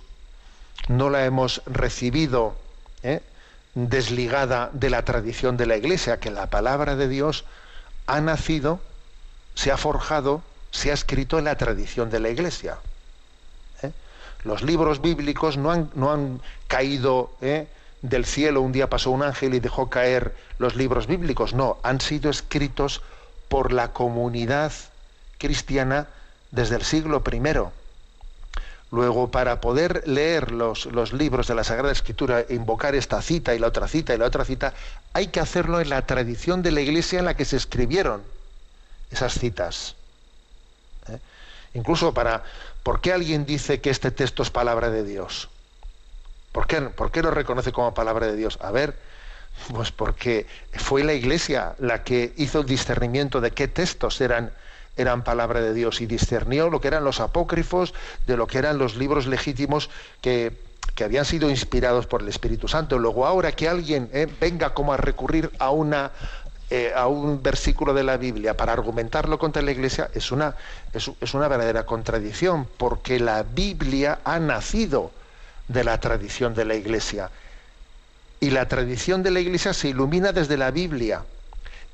[0.88, 2.56] no la hemos recibido
[3.02, 3.22] ¿eh?
[3.74, 7.46] desligada de la tradición de la Iglesia, que la palabra de Dios
[8.06, 8.80] ha nacido,
[9.56, 12.78] se ha forjado se ha escrito en la tradición de la Iglesia.
[13.82, 13.92] ¿eh?
[14.44, 17.68] Los libros bíblicos no han, no han caído ¿eh?
[18.02, 22.02] Del cielo, un día pasó un ángel y dejó caer los libros bíblicos, no, han
[22.02, 23.02] sido escritos
[23.50, 24.72] por la comunidad
[25.38, 26.08] cristiana
[26.52, 27.42] desde el siglo I.
[28.90, 33.60] Luego, para poder leer los, los, libros de la Sagrada Escritura invocar esta cita y
[33.60, 34.74] la otra cita y la otra cita,
[35.12, 38.24] hay que hacerlo en la tradición de la Iglesia en la que se escribieron
[39.12, 39.96] esas citas.
[41.74, 42.44] Incluso para,
[42.84, 45.50] ¿por qué alguien dice que este texto es palabra de Dios?
[46.52, 48.58] ¿Por qué, ¿Por qué lo reconoce como palabra de Dios?
[48.62, 48.96] A ver,
[49.74, 54.52] pues porque fue la Iglesia la que hizo el discernimiento de qué textos eran,
[54.96, 57.94] eran palabra de Dios y discernió lo que eran los apócrifos
[58.26, 59.90] de lo que eran los libros legítimos
[60.22, 60.54] que,
[60.96, 62.98] que habían sido inspirados por el Espíritu Santo.
[62.98, 66.12] Luego ahora que alguien eh, venga como a recurrir a una,
[66.70, 70.56] eh, a un versículo de la Biblia para argumentarlo contra la Iglesia es una,
[70.94, 75.12] es, una verdadera contradicción, porque la Biblia ha nacido
[75.68, 77.30] de la tradición de la Iglesia.
[78.40, 81.24] Y la tradición de la Iglesia se ilumina desde la Biblia.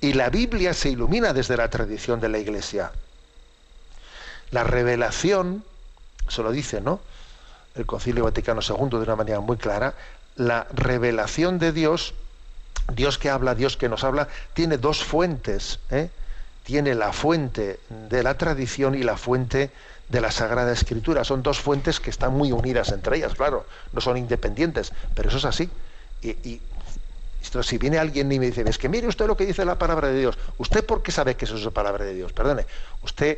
[0.01, 2.91] Y la Biblia se ilumina desde la tradición de la Iglesia.
[4.51, 5.63] La revelación,
[6.27, 6.99] se lo dice, ¿no?
[7.75, 9.95] El Concilio Vaticano II de una manera muy clara,
[10.35, 12.13] la revelación de Dios
[12.91, 15.79] Dios que habla, Dios que nos habla, tiene dos fuentes.
[15.89, 16.09] ¿eh?
[16.63, 19.71] Tiene la fuente de la tradición y la fuente
[20.09, 21.23] de la Sagrada Escritura.
[21.23, 25.37] Son dos fuentes que están muy unidas entre ellas, claro, no son independientes, pero eso
[25.37, 25.69] es así.
[26.21, 26.61] Y,
[27.61, 30.07] si viene alguien y me dice, es que mire usted lo que dice la palabra
[30.07, 32.33] de Dios, ¿usted por qué sabe que eso es la palabra de Dios?
[32.33, 32.65] Perdone,
[33.03, 33.37] usted,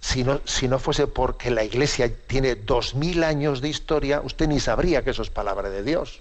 [0.00, 4.48] si no, si no fuese porque la Iglesia tiene dos mil años de historia, usted
[4.48, 6.20] ni sabría que eso es palabra de Dios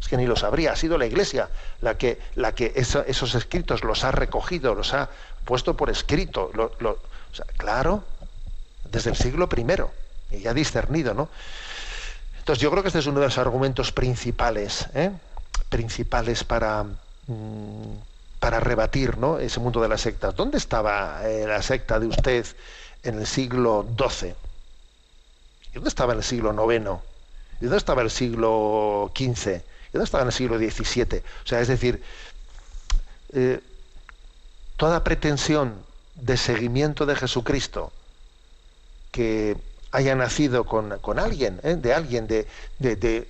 [0.00, 1.48] es que ni lo sabría, ha sido la Iglesia
[1.80, 5.08] la que, la que esos escritos los ha recogido, los ha
[5.44, 6.50] puesto por escrito.
[7.56, 8.04] claro,
[8.90, 11.28] desde el siglo I, y ya discernido, ¿no?
[12.38, 15.10] Entonces yo creo que este es uno de los argumentos principales, ¿eh?
[15.68, 17.96] principales para, mm,
[18.38, 19.40] para rebatir ¿no?
[19.40, 20.36] ese mundo de las sectas.
[20.36, 22.46] ¿Dónde estaba eh, la secta de usted
[23.02, 24.34] en el siglo XII?
[25.74, 26.86] ¿Dónde estaba en el siglo IX?
[27.60, 29.48] ¿Y dónde estaba el siglo XV?
[29.48, 31.18] ¿Y dónde estaba en el siglo XVII?
[31.44, 32.02] O sea, es decir,
[33.32, 33.60] eh,
[34.76, 35.74] toda pretensión
[36.14, 37.92] de seguimiento de Jesucristo
[39.16, 39.56] que
[39.92, 41.74] haya nacido con, alguien, ¿eh?
[41.76, 42.46] de alguien, de,
[42.78, 43.26] de,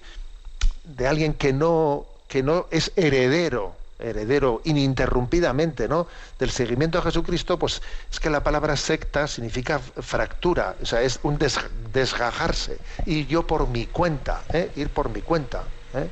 [0.82, 6.08] de, alguien que no, que no es heredero, heredero ininterrumpidamente ¿no?
[6.40, 11.20] del seguimiento a Jesucristo, pues es que la palabra secta significa fractura, o sea, es
[11.22, 14.72] un desgajarse, y yo por mi cuenta, ¿eh?
[14.74, 15.62] ir por mi cuenta.
[15.94, 16.08] ¿eh?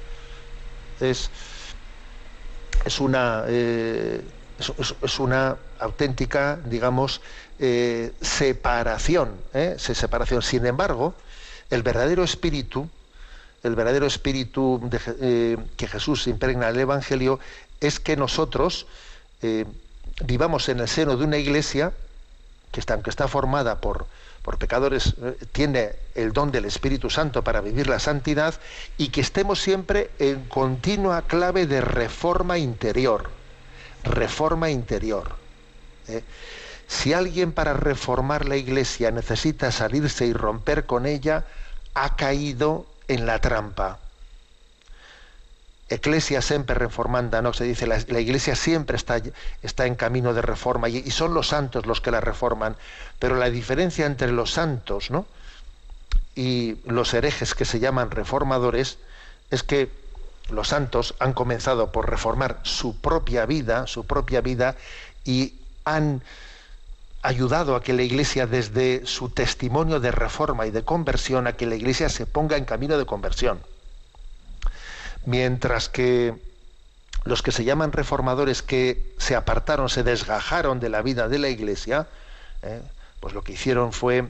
[1.00, 1.30] Es,
[2.84, 3.42] es una
[4.58, 7.20] es, una auténtica, digamos,
[7.58, 9.76] eh, separación, ¿eh?
[9.78, 10.42] separación.
[10.42, 11.14] Sin embargo,
[11.70, 12.88] el verdadero espíritu,
[13.62, 14.80] el verdadero espíritu
[15.20, 17.40] eh, que Jesús impregna el Evangelio
[17.80, 18.86] es que nosotros
[20.24, 21.92] vivamos en el seno de una iglesia
[22.72, 24.06] que está, aunque está formada por,
[24.40, 25.16] por pecadores,
[25.52, 28.54] tiene el don del Espíritu Santo para vivir la santidad
[28.96, 33.28] y que estemos siempre en continua clave de reforma interior
[34.04, 35.36] reforma interior.
[36.08, 36.22] ¿eh?
[36.86, 41.44] Si alguien para reformar la iglesia necesita salirse y romper con ella,
[41.94, 43.98] ha caído en la trampa.
[45.88, 47.52] Eclesia siempre reformanda, ¿no?
[47.52, 49.20] Se dice, la, iglesia siempre está,
[49.62, 52.76] está, en camino de reforma y, y, son los santos los que la reforman.
[53.18, 55.26] Pero la diferencia entre los santos ¿no?
[56.34, 58.98] y los herejes que se llaman reformadores
[59.50, 59.90] es que
[60.50, 64.76] los santos han comenzado por reformar su propia vida, su propia vida,
[65.24, 66.22] y han
[67.22, 71.66] ayudado a que la Iglesia, desde su testimonio de reforma y de conversión, a que
[71.66, 73.60] la Iglesia se ponga en camino de conversión.
[75.24, 76.34] Mientras que
[77.24, 81.48] los que se llaman reformadores que se apartaron, se desgajaron de la vida de la
[81.48, 82.06] Iglesia,
[82.62, 82.82] ¿eh?
[83.20, 84.28] pues lo que hicieron fue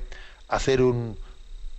[0.49, 1.19] hacer un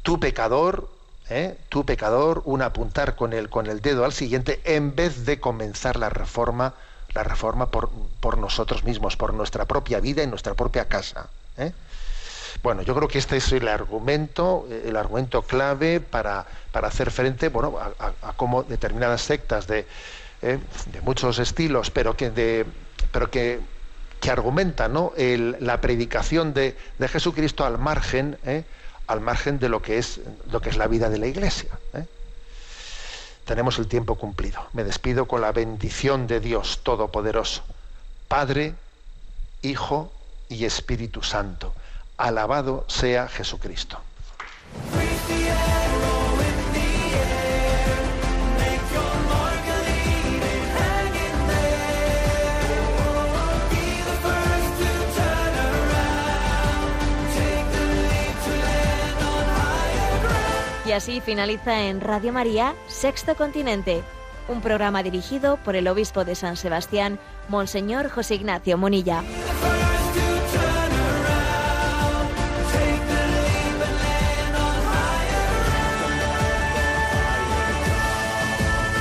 [0.03, 0.89] tu pecador,
[1.29, 1.57] ¿eh?
[1.69, 5.97] tú pecador, un apuntar con el, con el dedo al siguiente, en vez de comenzar
[5.97, 6.73] la reforma,
[7.13, 11.29] la reforma por, por nosotros mismos, por nuestra propia vida y nuestra propia casa.
[11.57, 11.71] ¿eh?
[12.63, 17.49] Bueno, yo creo que este es el argumento, el argumento clave para, para hacer frente
[17.49, 19.85] bueno, a, cómo determinadas sectas de,
[20.41, 20.59] ¿eh?
[20.91, 22.65] de, muchos estilos, pero que, de,
[23.11, 23.59] pero que,
[24.19, 25.13] que argumentan ¿no?
[25.17, 28.37] la predicación de, de Jesucristo al margen
[29.07, 30.19] al margen de lo que es,
[30.51, 31.69] lo que es la vida de la Iglesia.
[31.93, 32.05] ¿eh?
[33.45, 34.65] Tenemos el tiempo cumplido.
[34.73, 37.63] Me despido con la bendición de Dios Todopoderoso,
[38.27, 38.73] Padre,
[39.61, 40.11] Hijo
[40.49, 41.73] y Espíritu Santo.
[42.17, 43.99] Alabado sea Jesucristo.
[60.95, 64.01] Así finaliza en Radio María, Sexto Continente,
[64.47, 67.19] un programa dirigido por el obispo de San Sebastián,
[67.49, 69.21] Monseñor José Ignacio Monilla.